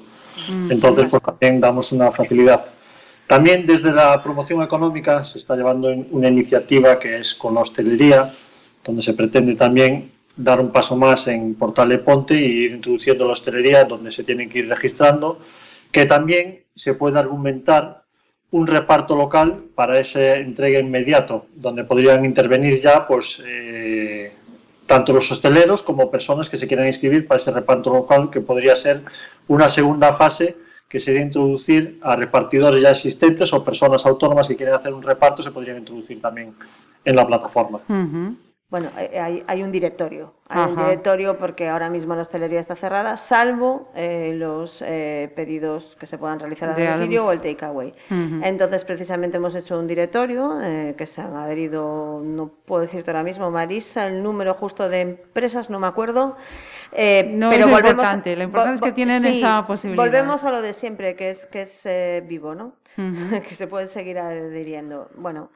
Mm, 0.48 0.72
Entonces, 0.72 1.08
pues 1.10 1.24
también 1.24 1.60
damos 1.60 1.92
una 1.92 2.12
facilidad. 2.12 2.66
También 3.28 3.66
desde 3.66 3.92
la 3.92 4.22
promoción 4.24 4.64
económica 4.64 5.24
se 5.24 5.38
está 5.38 5.56
llevando 5.56 5.90
una 6.12 6.30
iniciativa 6.30 6.98
que 7.00 7.20
es 7.20 7.36
con 7.36 7.58
hostelería, 7.58 8.34
donde 8.84 9.04
se 9.04 9.14
pretende 9.14 9.56
también 9.56 10.12
dar 10.36 10.60
un 10.60 10.72
paso 10.72 10.96
más 10.96 11.28
en 11.28 11.54
Portal 11.56 11.90
de 11.90 12.00
Ponte 12.00 12.34
y 12.34 12.64
ir 12.66 12.72
introduciendo 12.72 13.28
la 13.28 13.34
hostelería 13.34 13.84
donde 13.84 14.12
se 14.12 14.24
tienen 14.24 14.50
que 14.50 14.60
ir 14.60 14.70
registrando, 14.70 15.40
que 15.92 16.06
también 16.06 16.62
se 16.76 16.94
puede 16.94 17.20
argumentar 17.20 18.04
un 18.52 18.66
reparto 18.66 19.16
local 19.16 19.66
para 19.76 20.00
ese 20.00 20.34
entrega 20.38 20.80
inmediato, 20.80 21.46
donde 21.54 21.84
podrían 21.84 22.26
intervenir 22.26 22.82
ya 22.82 23.06
pues 23.06 23.40
eh, 23.46 24.32
tanto 24.90 25.14
los 25.14 25.32
hosteleros 25.32 25.84
como 25.84 26.10
personas 26.10 26.50
que 26.50 26.58
se 26.58 26.68
quieran 26.68 26.88
inscribir 26.88 27.28
para 27.28 27.40
ese 27.40 27.52
reparto 27.52 27.94
local, 27.94 28.32
que 28.32 28.42
podría 28.42 28.76
ser 28.76 29.04
una 29.48 29.70
segunda 29.70 30.16
fase 30.18 30.58
que 30.90 31.00
sería 31.00 31.22
introducir 31.22 32.00
a 32.02 32.16
repartidores 32.16 32.82
ya 32.82 32.90
existentes 32.90 33.54
o 33.54 33.64
personas 33.64 34.04
autónomas 34.08 34.48
que 34.48 34.56
quieren 34.56 34.74
hacer 34.74 34.92
un 34.92 35.04
reparto, 35.04 35.44
se 35.44 35.52
podrían 35.52 35.78
introducir 35.78 36.20
también 36.20 36.56
en 37.06 37.16
la 37.16 37.28
plataforma. 37.28 37.82
Bueno, 38.70 38.92
hay, 38.96 39.64
un 39.64 39.72
directorio. 39.72 40.36
Hay 40.48 40.72
un 40.72 40.78
directorio 40.78 41.40
porque 41.40 41.68
ahora 41.68 41.90
mismo 41.90 42.14
la 42.14 42.22
hostelería 42.22 42.60
está 42.60 42.76
cerrada, 42.76 43.18
salvo 43.18 43.92
eh, 43.96 44.34
los 44.36 44.84
eh, 44.86 45.32
pedidos 45.36 45.98
que 46.00 46.06
se 46.06 46.20
puedan 46.20 46.40
realizar 46.40 46.70
a 46.70 46.74
domicilio 46.76 47.26
o 47.26 47.32
el 47.32 47.42
takeaway. 47.42 47.96
Entonces, 48.44 48.86
precisamente 48.86 49.38
hemos 49.38 49.56
hecho 49.56 49.80
un 49.80 49.88
directorio 49.88 50.62
eh, 50.62 50.94
que 50.96 51.08
se 51.08 51.20
han 51.20 51.36
adherido, 51.36 52.22
no 52.24 52.52
puedo 52.66 52.84
decirte 52.84 53.10
ahora 53.10 53.24
mismo, 53.24 53.50
Marisa, 53.50 54.06
el 54.06 54.22
número 54.22 54.54
justo 54.54 54.88
de 54.88 55.02
empresas, 55.02 55.72
no 55.72 55.80
me 55.80 55.88
acuerdo. 55.88 56.38
no 56.92 57.50
pero 57.50 57.66
es 57.66 57.72
importante, 57.72 58.36
lo 58.36 58.44
importante 58.44 58.76
es 58.76 58.82
que 58.82 58.92
tienen 58.92 59.26
esa 59.26 59.66
posibilidad. 59.66 60.04
Volvemos 60.04 60.44
a 60.44 60.52
lo 60.52 60.62
de 60.62 60.74
siempre, 60.74 61.16
que 61.16 61.32
es, 61.32 61.48
que 61.48 61.62
es 61.64 62.28
vivo, 62.28 62.54
¿no? 62.54 62.74
que 63.50 63.56
se 63.56 63.66
puede 63.66 63.88
seguir 63.88 64.20
adhiriendo. 64.20 65.10
Bueno. 65.16 65.50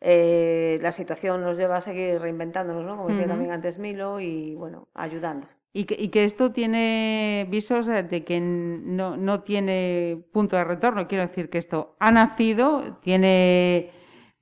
Eh, 0.00 0.78
la 0.80 0.92
situación 0.92 1.42
nos 1.42 1.56
lleva 1.56 1.76
a 1.76 1.80
seguir 1.80 2.20
reinventándonos, 2.20 2.84
¿no? 2.84 2.96
Como 2.96 3.08
decía 3.08 3.26
también 3.26 3.52
antes 3.52 3.78
Milo, 3.78 4.20
y 4.20 4.54
bueno, 4.54 4.88
ayudando. 4.94 5.46
Y 5.72 5.84
que, 5.84 5.94
y 5.98 6.08
que, 6.08 6.24
esto 6.24 6.50
tiene 6.52 7.46
visos 7.48 7.86
de 7.86 8.24
que 8.24 8.40
no, 8.40 9.16
no, 9.16 9.42
tiene 9.42 10.24
punto 10.32 10.56
de 10.56 10.64
retorno. 10.64 11.06
Quiero 11.06 11.26
decir 11.26 11.48
que 11.48 11.58
esto 11.58 11.96
ha 12.00 12.10
nacido, 12.10 12.98
tiene 13.02 13.90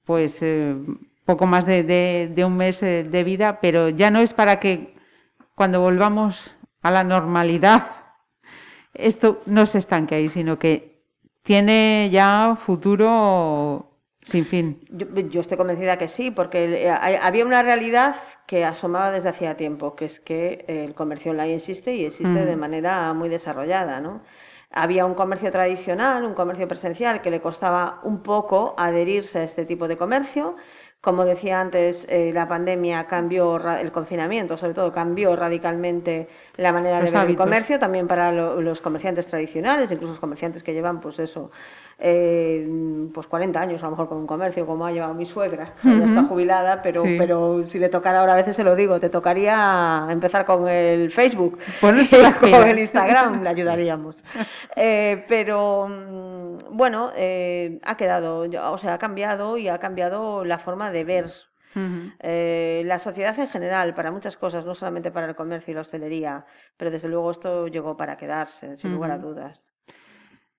pues 0.04 0.38
eh, 0.40 0.74
poco 1.24 1.44
más 1.44 1.66
de, 1.66 1.82
de, 1.82 2.44
un 2.44 2.56
mes 2.56 2.82
eh, 2.82 3.04
de 3.04 3.24
vida, 3.24 3.60
pero 3.60 3.90
ya 3.90 4.10
no 4.10 4.20
es 4.20 4.32
para 4.32 4.58
que 4.58 4.94
cuando 5.54 5.80
volvamos 5.80 6.56
a 6.80 6.90
la 6.90 7.04
normalidad 7.04 7.98
esto 8.98 9.42
no 9.46 9.64
se 9.66 9.78
estanque 9.78 10.16
ahí, 10.16 10.28
sino 10.28 10.58
que 10.58 11.04
tiene 11.42 12.08
ya 12.12 12.56
futuro 12.60 13.87
sin 14.28 14.44
fin. 14.44 14.78
Yo, 14.90 15.40
estoy 15.40 15.56
convencida 15.56 15.96
que 15.96 16.06
sí, 16.06 16.30
porque 16.30 16.86
eh, 16.86 16.90
había 16.90 17.46
una 17.46 17.62
realidad 17.62 18.16
que 18.46 18.62
asomaba 18.62 19.10
desde 19.10 19.30
hacía 19.30 19.56
tiempo, 19.56 19.96
que 19.96 20.04
es 20.04 20.20
que 20.20 20.66
el 20.68 20.94
comercio 20.94 21.30
online 21.30 21.54
existe 21.54 21.94
y 21.94 22.04
existe 22.04 22.44
de 22.44 22.56
manera 22.56 23.14
muy 23.14 23.30
desarrollada, 23.30 24.00
¿no? 24.00 24.20
Había 24.70 25.06
un 25.06 25.14
comercio 25.14 25.50
tradicional, 25.50 26.24
un 26.24 26.34
comercio 26.34 26.68
presencial 26.68 27.22
que 27.22 27.30
le 27.30 27.40
costaba 27.40 28.00
un 28.02 28.22
poco 28.22 28.74
adherirse 28.76 29.38
a 29.38 29.44
este 29.44 29.64
tipo 29.64 29.88
de 29.88 29.96
comercio. 29.96 30.56
Como 31.00 31.24
decía 31.24 31.60
antes, 31.60 32.06
eh, 32.10 32.32
la 32.34 32.48
pandemia 32.48 33.06
cambió, 33.06 33.56
el 33.78 33.92
confinamiento 33.92 34.56
sobre 34.56 34.74
todo 34.74 34.90
cambió 34.90 35.36
radicalmente 35.36 36.28
la 36.56 36.72
manera 36.72 37.00
de 37.00 37.12
ver 37.12 37.30
el 37.30 37.36
comercio, 37.36 37.78
también 37.78 38.08
para 38.08 38.32
los 38.32 38.80
comerciantes 38.80 39.28
tradicionales, 39.28 39.92
incluso 39.92 40.14
los 40.14 40.20
comerciantes 40.20 40.64
que 40.64 40.74
llevan, 40.74 41.00
pues 41.00 41.20
eso, 41.20 41.52
eh, 42.00 42.66
pues 43.14 43.28
40 43.28 43.60
años 43.60 43.80
a 43.82 43.86
lo 43.86 43.90
mejor 43.92 44.08
con 44.08 44.18
un 44.18 44.26
comercio, 44.26 44.66
como 44.66 44.86
ha 44.86 44.90
llevado 44.90 45.14
mi 45.14 45.24
suegra, 45.24 45.74
ya 45.84 46.04
está 46.04 46.24
jubilada, 46.24 46.82
pero, 46.82 47.04
pero 47.16 47.64
si 47.68 47.78
le 47.78 47.88
tocara 47.88 48.18
ahora, 48.18 48.32
a 48.32 48.36
veces 48.36 48.56
se 48.56 48.64
lo 48.64 48.74
digo, 48.74 48.98
te 48.98 49.08
tocaría 49.08 50.04
empezar 50.10 50.44
con 50.44 50.66
el 50.66 51.12
Facebook, 51.12 51.60
con 51.80 52.68
el 52.68 52.78
Instagram, 52.78 53.42
le 53.42 53.48
ayudaríamos. 53.48 54.24
Eh, 54.80 55.24
pero 55.28 55.88
mm, 55.88 56.37
bueno, 56.70 57.12
eh, 57.16 57.78
ha 57.84 57.96
quedado, 57.96 58.46
o 58.72 58.78
sea, 58.78 58.94
ha 58.94 58.98
cambiado 58.98 59.58
y 59.58 59.68
ha 59.68 59.78
cambiado 59.78 60.44
la 60.44 60.58
forma 60.58 60.90
de 60.90 61.04
ver 61.04 61.26
Eh, 62.20 62.82
la 62.86 62.98
sociedad 62.98 63.38
en 63.38 63.48
general, 63.48 63.94
para 63.94 64.10
muchas 64.10 64.36
cosas, 64.36 64.64
no 64.64 64.74
solamente 64.74 65.10
para 65.10 65.28
el 65.28 65.36
comercio 65.36 65.72
y 65.72 65.74
la 65.74 65.82
hostelería, 65.82 66.44
pero 66.76 66.90
desde 66.90 67.08
luego 67.08 67.30
esto 67.30 67.68
llegó 67.68 67.96
para 67.96 68.16
quedarse, 68.16 68.76
sin 68.76 68.92
lugar 68.92 69.12
a 69.12 69.18
dudas. 69.18 69.68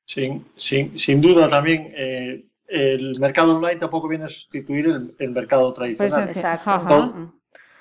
Sin, 0.05 0.45
sin, 0.55 0.97
sin 0.97 1.19
duda 1.21 1.49
también 1.49 1.93
eh, 1.95 2.45
el 2.67 3.19
mercado 3.19 3.55
online 3.57 3.79
tampoco 3.79 4.07
viene 4.07 4.25
a 4.25 4.29
sustituir 4.29 4.87
el, 5.17 5.29
mercado 5.31 5.73
tradicional. 5.73 6.29
Exacto. 6.29 7.33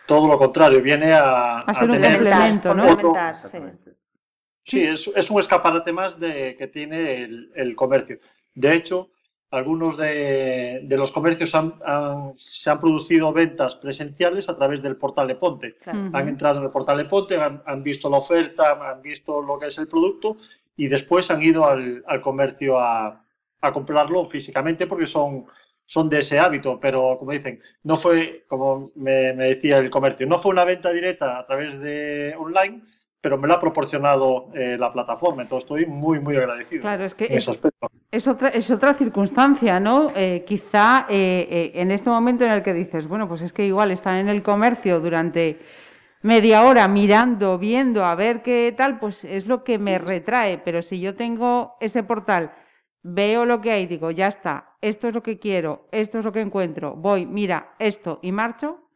Todo, 0.06 0.26
lo 0.26 0.38
contrario, 0.38 0.82
viene 0.82 1.12
a, 1.12 1.58
a 1.58 1.74
ser 1.74 1.90
un 1.90 2.00
complemento, 2.00 2.74
¿no? 2.74 2.98
Sí, 3.50 3.58
es, 4.72 5.10
es, 5.14 5.30
un 5.30 5.40
escaparate 5.40 5.92
más 5.92 6.18
de, 6.18 6.56
que 6.56 6.68
tiene 6.68 7.22
el, 7.24 7.50
el 7.54 7.74
comercio. 7.76 8.18
De 8.54 8.74
hecho, 8.74 9.10
algunos 9.50 9.96
de, 9.96 10.80
de 10.82 10.96
los 10.96 11.10
comercios 11.10 11.54
han, 11.54 11.74
se 12.36 12.68
han 12.68 12.80
producido 12.80 13.32
ventas 13.32 13.76
presenciales 13.76 14.48
a 14.48 14.56
través 14.56 14.82
del 14.82 14.96
portal 14.96 15.26
de 15.28 15.36
Ponte. 15.36 15.76
Han 15.86 16.28
entrado 16.28 16.58
en 16.58 16.64
el 16.64 16.70
portal 16.70 16.98
de 16.98 17.06
Ponte, 17.06 17.36
han, 17.36 17.62
han, 17.64 17.82
visto 17.82 18.10
la 18.10 18.18
oferta, 18.18 18.78
han 18.86 19.00
visto 19.00 19.40
lo 19.40 19.58
que 19.58 19.68
es 19.68 19.78
el 19.78 19.88
producto 19.88 20.36
y 20.76 20.88
después 20.88 21.30
han 21.30 21.42
ido 21.42 21.66
al, 21.66 22.04
al 22.06 22.20
comercio 22.20 22.78
a, 22.78 23.24
a, 23.60 23.72
comprarlo 23.72 24.28
físicamente 24.28 24.86
porque 24.86 25.06
son, 25.06 25.46
son 25.86 26.10
de 26.10 26.18
ese 26.18 26.38
hábito. 26.38 26.78
Pero 26.78 27.16
como 27.18 27.32
dicen, 27.32 27.62
no 27.84 27.96
fue, 27.96 28.44
como 28.48 28.90
me, 28.96 29.32
me 29.32 29.46
decía 29.46 29.78
el 29.78 29.88
comercio, 29.88 30.26
no 30.26 30.42
fue 30.42 30.52
una 30.52 30.64
venta 30.64 30.90
directa 30.92 31.38
a 31.38 31.46
través 31.46 31.80
de 31.80 32.34
online, 32.38 32.82
pero 33.20 33.36
me 33.36 33.48
lo 33.48 33.54
ha 33.54 33.60
proporcionado 33.60 34.48
eh, 34.54 34.76
la 34.78 34.92
plataforma, 34.92 35.42
entonces 35.42 35.64
estoy 35.64 35.86
muy, 35.86 36.20
muy 36.20 36.36
agradecido. 36.36 36.82
Claro, 36.82 37.04
es 37.04 37.14
que 37.14 37.24
es, 37.24 37.48
es, 38.10 38.28
otra, 38.28 38.48
es 38.50 38.70
otra 38.70 38.94
circunstancia, 38.94 39.80
¿no? 39.80 40.12
Eh, 40.14 40.44
quizá 40.46 41.06
eh, 41.08 41.72
en 41.74 41.90
este 41.90 42.10
momento 42.10 42.44
en 42.44 42.52
el 42.52 42.62
que 42.62 42.72
dices, 42.72 43.08
bueno, 43.08 43.26
pues 43.26 43.42
es 43.42 43.52
que 43.52 43.66
igual 43.66 43.90
están 43.90 44.16
en 44.16 44.28
el 44.28 44.42
comercio 44.42 45.00
durante 45.00 45.58
media 46.22 46.62
hora 46.62 46.86
mirando, 46.86 47.58
viendo, 47.58 48.04
a 48.04 48.14
ver 48.14 48.42
qué 48.42 48.72
tal, 48.76 48.98
pues 48.98 49.24
es 49.24 49.46
lo 49.46 49.64
que 49.64 49.78
me 49.78 49.98
retrae, 49.98 50.58
pero 50.58 50.82
si 50.82 51.00
yo 51.00 51.16
tengo 51.16 51.76
ese 51.80 52.02
portal, 52.04 52.52
veo 53.02 53.46
lo 53.46 53.60
que 53.60 53.72
hay, 53.72 53.86
digo, 53.86 54.10
ya 54.10 54.28
está, 54.28 54.76
esto 54.80 55.08
es 55.08 55.14
lo 55.14 55.22
que 55.22 55.38
quiero, 55.38 55.88
esto 55.92 56.18
es 56.18 56.24
lo 56.24 56.32
que 56.32 56.40
encuentro, 56.40 56.94
voy, 56.94 57.26
mira, 57.26 57.74
esto 57.78 58.18
y 58.22 58.32
marcho, 58.32 58.87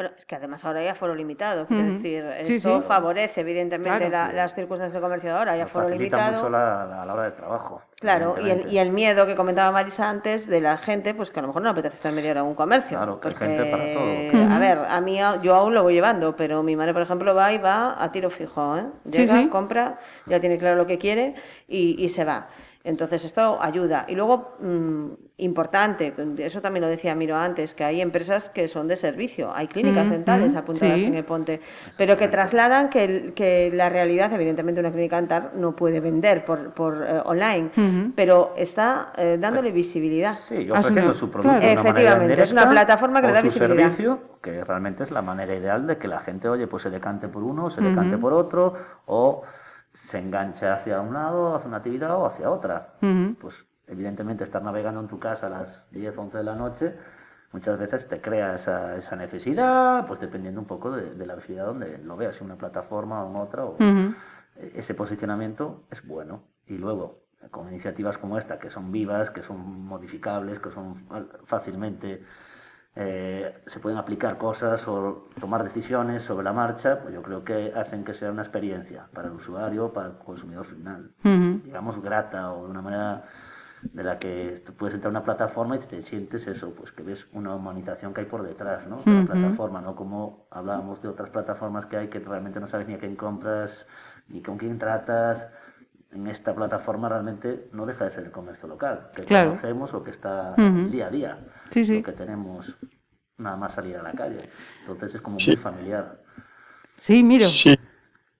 bueno, 0.00 0.14
es 0.16 0.24
que 0.24 0.34
además 0.34 0.64
ahora 0.64 0.80
hay 0.80 0.88
aforo 0.88 1.14
limitado, 1.14 1.66
quiero 1.66 1.92
decir, 1.92 2.24
esto 2.38 2.80
favorece 2.80 3.42
evidentemente 3.42 4.08
las 4.08 4.54
circunstancias 4.54 4.94
de 4.94 5.00
comercio 5.02 5.28
de 5.28 5.36
ahora, 5.36 5.52
hay 5.52 5.60
aforo 5.60 5.90
limitado. 5.90 6.38
mucho 6.38 6.48
la, 6.48 7.04
la, 7.04 7.12
hora 7.12 7.24
de 7.24 7.32
trabajo. 7.32 7.82
Claro, 7.96 8.36
y 8.40 8.48
el, 8.48 8.72
y 8.72 8.78
el, 8.78 8.92
miedo 8.92 9.26
que 9.26 9.34
comentaba 9.34 9.70
Marisa 9.72 10.08
antes 10.08 10.46
de 10.46 10.62
la 10.62 10.78
gente, 10.78 11.12
pues 11.12 11.28
que 11.30 11.40
a 11.40 11.42
lo 11.42 11.48
mejor 11.48 11.60
no 11.60 11.68
apetece 11.68 11.96
estar 11.96 12.14
media 12.14 12.30
hora 12.30 12.40
en 12.40 12.46
un 12.46 12.54
comercio. 12.54 12.96
Claro, 12.96 13.20
que 13.20 13.28
hay 13.28 13.34
gente 13.34 13.66
para 13.66 13.92
todo. 13.92 14.54
A 14.54 14.58
ver, 14.58 14.78
a 14.88 15.00
mí 15.02 15.18
yo 15.42 15.54
aún 15.54 15.74
lo 15.74 15.82
voy 15.82 15.92
llevando, 15.92 16.34
pero 16.34 16.62
mi 16.62 16.76
madre, 16.76 16.94
por 16.94 17.02
ejemplo, 17.02 17.34
va 17.34 17.52
y 17.52 17.58
va 17.58 18.02
a 18.02 18.10
tiro 18.10 18.30
fijo, 18.30 18.78
¿eh? 18.78 18.86
Llega, 19.04 19.50
compra, 19.50 19.98
ya 20.24 20.40
tiene 20.40 20.56
claro 20.56 20.76
lo 20.76 20.86
que 20.86 20.96
quiere 20.96 21.34
y, 21.68 22.02
y 22.02 22.08
se 22.08 22.24
va. 22.24 22.48
Entonces, 22.82 23.26
esto 23.26 23.58
ayuda. 23.60 24.06
Y 24.08 24.14
luego, 24.14 24.56
mm, 24.58 25.08
importante, 25.36 26.14
eso 26.38 26.62
también 26.62 26.80
lo 26.80 26.88
decía 26.88 27.14
Miro 27.14 27.36
antes, 27.36 27.74
que 27.74 27.84
hay 27.84 28.00
empresas 28.00 28.48
que 28.48 28.68
son 28.68 28.88
de 28.88 28.96
servicio, 28.96 29.52
hay 29.54 29.68
clínicas 29.68 30.08
mm, 30.08 30.10
dentales 30.10 30.54
mm, 30.54 30.56
apuntadas 30.56 31.00
en 31.00 31.14
el 31.14 31.24
Ponte, 31.24 31.60
pero 31.98 32.16
que 32.16 32.28
trasladan 32.28 32.88
que, 32.88 33.32
que, 33.34 33.70
la 33.74 33.90
realidad, 33.90 34.32
evidentemente 34.32 34.80
una 34.80 34.90
clínica 34.90 35.16
dental 35.16 35.50
no 35.56 35.76
puede 35.76 36.00
vender 36.00 36.46
por, 36.46 36.72
por 36.72 37.04
eh, 37.06 37.20
online, 37.26 38.12
pero 38.16 38.54
está 38.56 39.12
eh, 39.18 39.36
dándole 39.38 39.72
visibilidad. 39.72 40.32
Sí, 40.32 40.70
ofreciendo 40.70 41.12
su 41.12 41.30
producto. 41.30 41.58
Efectivamente, 41.58 42.42
es 42.42 42.52
una 42.52 42.68
plataforma 42.68 43.20
que 43.20 43.26
le 43.26 43.32
da 43.34 43.42
visibilidad. 43.42 43.90
Servicio, 43.90 44.20
que 44.40 44.64
realmente 44.64 45.02
es 45.02 45.10
la 45.10 45.20
manera 45.20 45.54
ideal 45.54 45.86
de 45.86 45.98
que 45.98 46.08
la 46.08 46.20
gente, 46.20 46.48
oye, 46.48 46.66
pues 46.66 46.82
se 46.82 46.90
decante 46.90 47.28
por 47.28 47.42
uno, 47.42 47.68
se 47.68 47.82
decante 47.82 48.16
por 48.16 48.32
otro, 48.32 48.74
o 49.04 49.42
se 49.92 50.18
engancha 50.18 50.74
hacia 50.74 51.00
un 51.00 51.14
lado, 51.14 51.54
hacia 51.54 51.68
una 51.68 51.78
actividad 51.78 52.16
o 52.16 52.26
hacia 52.26 52.50
otra. 52.50 52.94
Pues 53.40 53.66
evidentemente 53.86 54.44
estar 54.44 54.62
navegando 54.62 55.00
en 55.00 55.08
tu 55.08 55.18
casa 55.18 55.46
a 55.46 55.50
las 55.50 55.90
10, 55.90 56.16
11 56.16 56.38
de 56.38 56.44
la 56.44 56.54
noche, 56.54 56.94
muchas 57.52 57.78
veces 57.78 58.08
te 58.08 58.20
crea 58.20 58.54
esa, 58.54 58.96
esa 58.96 59.16
necesidad, 59.16 60.06
pues 60.06 60.20
dependiendo 60.20 60.60
un 60.60 60.66
poco 60.66 60.92
de, 60.92 61.26
la 61.26 61.34
visibilidad 61.34 61.66
donde 61.66 61.98
lo 61.98 62.16
veas, 62.16 62.36
si 62.36 62.44
una 62.44 62.56
plataforma 62.56 63.24
o 63.24 63.30
en 63.30 63.36
otra, 63.36 63.64
o 63.64 63.76
ese 64.56 64.94
posicionamiento 64.94 65.84
es 65.90 66.06
bueno. 66.06 66.44
Y 66.66 66.78
luego, 66.78 67.24
con 67.50 67.68
iniciativas 67.68 68.18
como 68.18 68.38
esta, 68.38 68.58
que 68.58 68.70
son 68.70 68.92
vivas, 68.92 69.30
que 69.30 69.42
son 69.42 69.84
modificables, 69.84 70.60
que 70.60 70.70
son 70.70 71.06
fácilmente 71.44 72.24
eh, 73.02 73.62
se 73.66 73.80
pueden 73.80 73.96
aplicar 73.96 74.36
cosas 74.36 74.86
o 74.86 75.26
tomar 75.40 75.64
decisiones 75.64 76.22
sobre 76.22 76.44
la 76.44 76.52
marcha, 76.52 77.00
pues 77.00 77.14
yo 77.14 77.22
creo 77.22 77.42
que 77.42 77.72
hacen 77.74 78.04
que 78.04 78.12
sea 78.12 78.30
una 78.30 78.42
experiencia 78.42 79.06
para 79.14 79.28
el 79.28 79.34
usuario, 79.34 79.90
para 79.90 80.08
el 80.08 80.16
consumidor 80.18 80.66
final, 80.66 81.10
digamos, 81.64 82.02
grata 82.02 82.52
o 82.52 82.66
de 82.66 82.70
una 82.70 82.82
manera 82.82 83.24
de 83.80 84.04
la 84.04 84.18
que 84.18 84.62
tú 84.66 84.74
puedes 84.74 84.94
entrar 84.94 85.08
a 85.08 85.12
una 85.12 85.24
plataforma 85.24 85.76
y 85.76 85.78
te 85.78 86.02
sientes 86.02 86.46
eso, 86.46 86.74
pues 86.74 86.92
que 86.92 87.02
ves 87.02 87.26
una 87.32 87.54
humanización 87.54 88.12
que 88.12 88.20
hay 88.20 88.26
por 88.26 88.42
detrás, 88.42 88.86
¿no? 88.86 88.96
De 88.96 89.10
la 89.10 89.24
plataforma, 89.24 89.80
¿no? 89.80 89.96
Como 89.96 90.44
hablábamos 90.50 91.00
de 91.00 91.08
otras 91.08 91.30
plataformas 91.30 91.86
que 91.86 91.96
hay 91.96 92.08
que 92.08 92.18
realmente 92.18 92.60
no 92.60 92.66
sabes 92.66 92.86
ni 92.86 92.92
a 92.92 92.98
quién 92.98 93.16
compras, 93.16 93.86
ni 94.28 94.42
con 94.42 94.58
quién 94.58 94.78
tratas. 94.78 95.48
En 96.12 96.26
esta 96.26 96.54
plataforma 96.54 97.08
realmente 97.08 97.70
no 97.72 97.86
deja 97.86 98.04
de 98.04 98.10
ser 98.10 98.24
el 98.24 98.30
comercio 98.30 98.68
local, 98.68 99.08
que 99.14 99.24
conocemos 99.24 99.94
o 99.94 100.04
que 100.04 100.10
está 100.10 100.54
día 100.90 101.06
a 101.06 101.10
día 101.10 101.38
sí, 101.70 101.84
sí. 101.84 102.02
que 102.02 102.12
tenemos 102.12 102.74
nada 103.38 103.56
más 103.56 103.74
salir 103.74 103.96
a 103.96 104.02
la 104.02 104.12
calle. 104.12 104.38
Entonces 104.80 105.14
es 105.14 105.20
como 105.20 105.38
muy 105.38 105.56
familiar. 105.56 106.20
Sí, 106.98 107.22
miro. 107.22 107.48
Sí. 107.48 107.74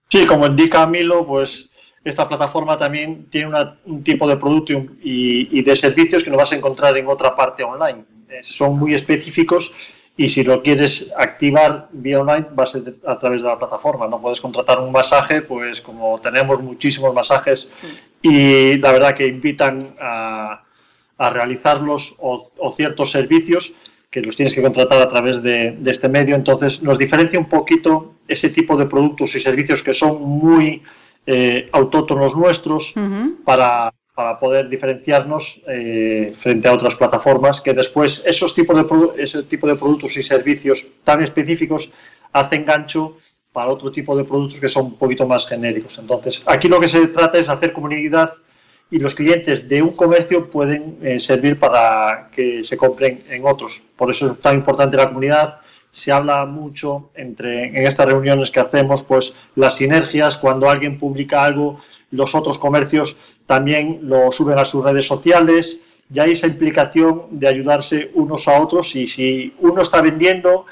sí, 0.08 0.26
como 0.26 0.46
indica 0.46 0.86
Milo, 0.86 1.26
pues 1.26 1.70
esta 2.04 2.28
plataforma 2.28 2.78
también 2.78 3.28
tiene 3.30 3.52
un 3.84 4.04
tipo 4.04 4.28
de 4.28 4.36
producto 4.36 4.72
y, 5.02 5.62
de 5.62 5.76
servicios 5.76 6.22
que 6.22 6.30
no 6.30 6.36
vas 6.36 6.52
a 6.52 6.56
encontrar 6.56 6.96
en 6.96 7.06
otra 7.08 7.34
parte 7.34 7.62
online. 7.62 8.04
Eh, 8.28 8.40
son 8.42 8.78
muy 8.78 8.94
específicos 8.94 9.72
y 10.16 10.28
si 10.28 10.44
lo 10.44 10.62
quieres 10.62 11.10
activar 11.16 11.88
vía 11.92 12.20
online 12.20 12.46
va 12.58 12.64
a 12.64 12.66
ser 12.66 12.94
a 13.06 13.18
través 13.18 13.42
de 13.42 13.48
la 13.48 13.58
plataforma. 13.58 14.06
No 14.06 14.20
puedes 14.20 14.40
contratar 14.40 14.78
un 14.80 14.92
masaje, 14.92 15.42
pues 15.42 15.80
como 15.80 16.20
tenemos 16.20 16.62
muchísimos 16.62 17.14
masajes 17.14 17.70
y 18.22 18.76
la 18.78 18.92
verdad 18.92 19.14
que 19.14 19.26
invitan 19.26 19.94
a 20.00 20.62
a 21.20 21.28
realizarlos 21.28 22.14
o, 22.18 22.50
ciertos 22.76 23.10
servicios 23.10 23.72
que 24.10 24.22
los 24.22 24.34
tienes 24.36 24.54
que 24.54 24.62
contratar 24.62 25.02
a 25.02 25.08
través 25.10 25.42
de, 25.42 25.78
este 25.84 26.08
medio. 26.08 26.34
Entonces, 26.34 26.82
nos 26.82 26.96
diferencia 26.96 27.38
un 27.38 27.48
poquito 27.48 28.14
ese 28.26 28.48
tipo 28.48 28.74
de 28.74 28.86
productos 28.86 29.34
y 29.34 29.40
servicios 29.40 29.82
que 29.82 29.92
son 29.92 30.22
muy 30.22 30.82
eh, 31.26 31.68
autóctonos 31.72 32.34
nuestros 32.34 32.94
para, 33.44 33.92
poder 34.38 34.68
diferenciarnos 34.68 35.62
eh, 35.66 36.34
frente 36.42 36.68
a 36.68 36.74
otras 36.74 36.94
plataformas 36.94 37.62
que 37.62 37.72
después 37.72 38.22
esos 38.26 38.54
tipos 38.54 38.76
de, 38.76 39.22
ese 39.22 39.44
tipo 39.44 39.66
de 39.66 39.76
productos 39.76 40.14
y 40.18 40.22
servicios 40.22 40.84
tan 41.04 41.22
específicos 41.22 41.88
hacen 42.30 42.66
gancho 42.66 43.16
para 43.50 43.70
otro 43.70 43.90
tipo 43.90 44.14
de 44.14 44.24
productos 44.24 44.60
que 44.60 44.68
son 44.68 44.86
un 44.86 44.98
poquito 44.98 45.26
más 45.26 45.46
genéricos. 45.48 45.96
Entonces, 45.98 46.42
aquí 46.44 46.68
lo 46.68 46.80
que 46.80 46.90
se 46.90 47.06
trata 47.06 47.38
es 47.38 47.48
hacer 47.48 47.72
comunidad 47.72 48.34
y 48.90 48.98
los 48.98 49.14
clientes 49.14 49.68
de 49.68 49.82
un 49.82 49.92
comercio 49.92 50.50
pueden 50.50 50.98
eh, 51.02 51.20
servir 51.20 51.58
para 51.58 52.28
que 52.34 52.64
se 52.64 52.76
compren 52.76 53.24
en 53.28 53.46
otros. 53.46 53.80
Por 53.96 54.10
eso 54.12 54.32
es 54.32 54.40
tan 54.40 54.56
importante 54.56 54.96
la 54.96 55.08
comunidad. 55.08 55.60
Se 55.92 56.10
habla 56.10 56.44
mucho 56.44 57.10
entre, 57.14 57.66
en 57.66 57.86
estas 57.86 58.06
reuniones 58.06 58.50
que 58.50 58.60
hacemos, 58.60 59.02
pues 59.04 59.32
las 59.54 59.76
sinergias, 59.76 60.36
cuando 60.36 60.68
alguien 60.68 60.98
publica 60.98 61.44
algo, 61.44 61.80
los 62.10 62.34
otros 62.34 62.58
comercios 62.58 63.16
también 63.46 64.00
lo 64.02 64.32
suben 64.32 64.58
a 64.58 64.64
sus 64.64 64.84
redes 64.84 65.06
sociales 65.06 65.78
y 66.12 66.18
hay 66.18 66.32
esa 66.32 66.48
implicación 66.48 67.26
de 67.30 67.48
ayudarse 67.48 68.10
unos 68.14 68.48
a 68.48 68.60
otros 68.60 68.96
y 68.96 69.06
si 69.06 69.54
uno 69.60 69.82
está 69.82 70.02
vendiendo, 70.02 70.66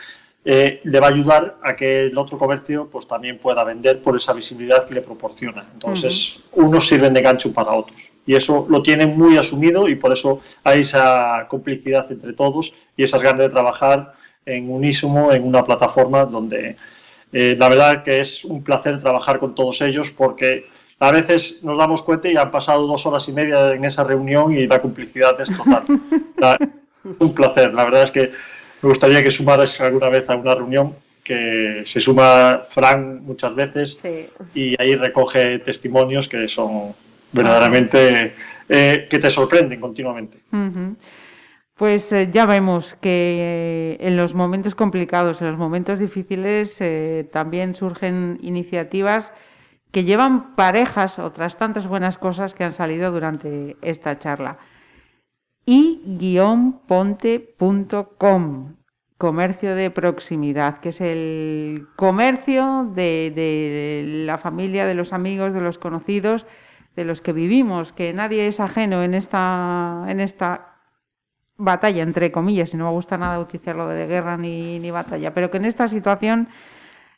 eh, 0.44 0.80
le 0.82 1.00
va 1.00 1.06
a 1.06 1.10
ayudar 1.10 1.58
a 1.62 1.76
que 1.76 2.06
el 2.06 2.18
otro 2.18 2.38
comercio 2.38 2.88
pues 2.90 3.06
también 3.06 3.38
pueda 3.38 3.62
vender 3.62 4.02
por 4.02 4.16
esa 4.16 4.32
visibilidad 4.32 4.88
que 4.88 4.94
le 4.94 5.02
proporciona. 5.02 5.68
Entonces, 5.72 6.34
unos 6.52 6.88
sirven 6.88 7.14
de 7.14 7.22
gancho 7.22 7.52
para 7.52 7.72
otros 7.72 8.07
y 8.28 8.36
eso 8.36 8.66
lo 8.68 8.82
tienen 8.82 9.16
muy 9.16 9.38
asumido 9.38 9.88
y 9.88 9.94
por 9.94 10.12
eso 10.12 10.42
hay 10.62 10.82
esa 10.82 11.46
complicidad 11.48 12.12
entre 12.12 12.34
todos 12.34 12.70
y 12.94 13.02
esas 13.02 13.22
ganas 13.22 13.40
de 13.40 13.48
trabajar 13.48 14.12
en 14.44 14.70
unísono 14.70 15.32
en 15.32 15.44
una 15.44 15.64
plataforma 15.64 16.26
donde 16.26 16.76
eh, 17.32 17.56
la 17.58 17.70
verdad 17.70 18.02
que 18.02 18.20
es 18.20 18.44
un 18.44 18.62
placer 18.62 19.00
trabajar 19.00 19.38
con 19.38 19.54
todos 19.54 19.80
ellos 19.80 20.10
porque 20.14 20.66
a 21.00 21.10
veces 21.10 21.60
nos 21.62 21.78
damos 21.78 22.02
cuenta 22.02 22.28
y 22.28 22.36
han 22.36 22.50
pasado 22.50 22.86
dos 22.86 23.06
horas 23.06 23.26
y 23.28 23.32
media 23.32 23.72
en 23.72 23.86
esa 23.86 24.04
reunión 24.04 24.54
y 24.54 24.66
la 24.66 24.82
complicidad 24.82 25.40
es 25.40 25.48
total. 25.56 25.84
un 27.18 27.34
placer, 27.34 27.72
la 27.72 27.84
verdad 27.84 28.02
es 28.04 28.12
que 28.12 28.32
me 28.82 28.90
gustaría 28.90 29.22
que 29.22 29.30
sumaras 29.30 29.80
alguna 29.80 30.10
vez 30.10 30.28
a 30.28 30.36
una 30.36 30.54
reunión 30.54 30.96
que 31.24 31.84
se 31.90 32.02
suma 32.02 32.64
Fran 32.74 33.24
muchas 33.24 33.54
veces 33.54 33.96
y 34.54 34.74
ahí 34.78 34.96
recoge 34.96 35.60
testimonios 35.60 36.28
que 36.28 36.46
son 36.48 36.94
verdaderamente 37.32 38.34
eh, 38.68 39.08
que 39.10 39.18
te 39.18 39.30
sorprenden 39.30 39.80
continuamente. 39.80 40.42
Pues 41.74 42.12
eh, 42.12 42.28
ya 42.30 42.44
vemos 42.46 42.94
que 42.94 43.08
eh, 44.00 44.06
en 44.06 44.16
los 44.16 44.34
momentos 44.34 44.74
complicados, 44.74 45.40
en 45.40 45.48
los 45.48 45.58
momentos 45.58 45.98
difíciles, 45.98 46.78
también 47.30 47.74
surgen 47.74 48.38
iniciativas 48.42 49.32
que 49.90 50.04
llevan 50.04 50.54
parejas 50.54 51.18
otras 51.18 51.56
tantas 51.56 51.86
buenas 51.86 52.18
cosas 52.18 52.52
que 52.54 52.64
han 52.64 52.72
salido 52.72 53.10
durante 53.10 53.78
esta 53.80 54.18
charla. 54.18 54.58
y-ponte.com, 55.64 56.84
comercio 59.16 59.74
de 59.74 59.90
proximidad, 59.90 60.78
que 60.78 60.90
es 60.90 61.00
el 61.00 61.86
comercio 61.96 62.90
de 62.94 64.24
la 64.26 64.36
familia, 64.36 64.84
de 64.84 64.94
los 64.94 65.14
amigos, 65.14 65.54
de 65.54 65.62
los 65.62 65.78
conocidos, 65.78 66.46
de 66.98 67.04
los 67.04 67.22
que 67.22 67.32
vivimos, 67.32 67.92
que 67.92 68.12
nadie 68.12 68.48
es 68.48 68.58
ajeno 68.58 69.04
en 69.04 69.14
esta, 69.14 70.04
en 70.08 70.18
esta 70.18 70.80
batalla, 71.56 72.02
entre 72.02 72.32
comillas, 72.32 72.74
y 72.74 72.76
no 72.76 72.86
me 72.86 72.90
gusta 72.90 73.16
nada 73.16 73.38
utilizarlo 73.38 73.86
de 73.86 74.08
guerra 74.08 74.36
ni, 74.36 74.80
ni 74.80 74.90
batalla, 74.90 75.32
pero 75.32 75.48
que 75.48 75.58
en 75.58 75.66
esta 75.66 75.86
situación 75.86 76.48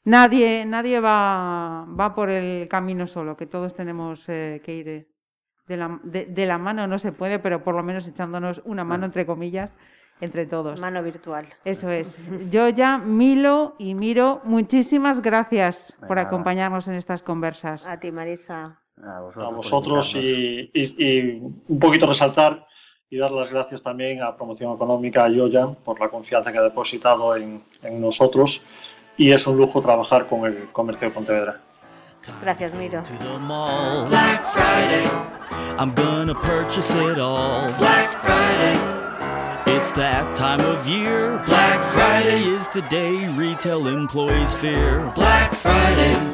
nadie, 0.05 0.67
nadie 0.67 1.01
va, 1.01 1.87
va 1.99 2.15
por 2.15 2.29
el 2.29 2.69
camino 2.69 3.07
solo, 3.07 3.39
que 3.39 3.47
todos 3.47 3.73
tenemos 3.73 4.29
eh, 4.29 4.61
que 4.63 4.75
ir 4.75 4.89
eh, 4.89 5.09
de 5.67 5.79
la, 5.79 5.99
de, 6.03 6.27
de 6.27 6.45
la 6.45 6.59
mano, 6.59 6.87
no 6.87 6.99
se 6.99 7.13
puede, 7.13 7.39
pero 7.39 7.65
por 7.65 7.75
lo 7.75 7.83
menos 7.83 8.07
echándonos 8.07 8.61
una 8.67 8.85
mano, 8.85 9.07
entre 9.07 9.25
comillas, 9.25 9.73
entre 10.21 10.45
todos. 10.45 10.79
Mano 10.79 11.03
virtual. 11.03 11.49
Eso 11.65 11.89
es. 11.89 12.19
Yo 12.51 12.69
ya, 12.69 12.99
Milo 12.99 13.77
y 13.79 13.95
Miro, 13.95 14.43
muchísimas 14.45 15.23
gracias 15.23 15.97
por 16.07 16.19
acompañarnos 16.19 16.87
en 16.87 16.97
estas 16.97 17.23
conversas. 17.23 17.87
A 17.87 17.99
ti, 17.99 18.13
Marisa. 18.13 18.79
A 19.05 19.21
vosotros, 19.21 19.45
a 19.45 19.47
por 19.49 19.57
vosotros 19.57 20.13
y, 20.15 20.71
y- 20.75 20.95
y 20.99 21.43
un 21.69 21.79
poquito 21.79 22.07
resaltar 22.07 22.67
y 23.09 23.17
dar 23.19 23.31
las 23.33 23.51
gracias 23.51 23.83
también 23.83 24.23
a 24.23 24.37
Promoción 24.37 24.73
Económica, 24.75 25.25
a 25.25 25.29
Yoya, 25.29 25.67
por 25.85 25.99
la 25.99 26.09
confianza 26.09 26.53
que 26.53 26.59
ha 26.59 26.63
depositado 26.63 27.35
en, 27.37 27.63
en 27.83 28.01
nosotros 28.01 28.61
y 29.17 29.33
es 29.33 29.47
un 29.47 29.57
lujo 29.57 29.81
trabajar 29.81 30.27
con 30.29 30.45
el 30.47 30.69
comercio 30.73 31.09
de 31.09 31.15
Pontevedra. 31.15 31.61
Gracias, 32.43 32.75
Miro. 32.75 33.03
Black 34.09 34.43
Friday, 34.51 35.07
I'm 35.79 35.93
gonna 35.95 36.35
purchase 36.35 36.95
it 36.95 37.19
all. 37.19 37.73
Black 37.79 38.23
Friday, 38.23 38.79
it's 39.77 39.91
that 39.93 40.37
time 40.37 40.61
of 40.61 40.87
year. 40.87 41.43
Black 41.47 41.81
Friday 41.93 42.43
is 42.45 42.69
the 42.69 42.83
day 42.91 43.27
retail 43.37 43.89
employees 43.89 44.55
fear. 44.55 45.11
Black 45.15 45.55
Friday. 45.55 46.30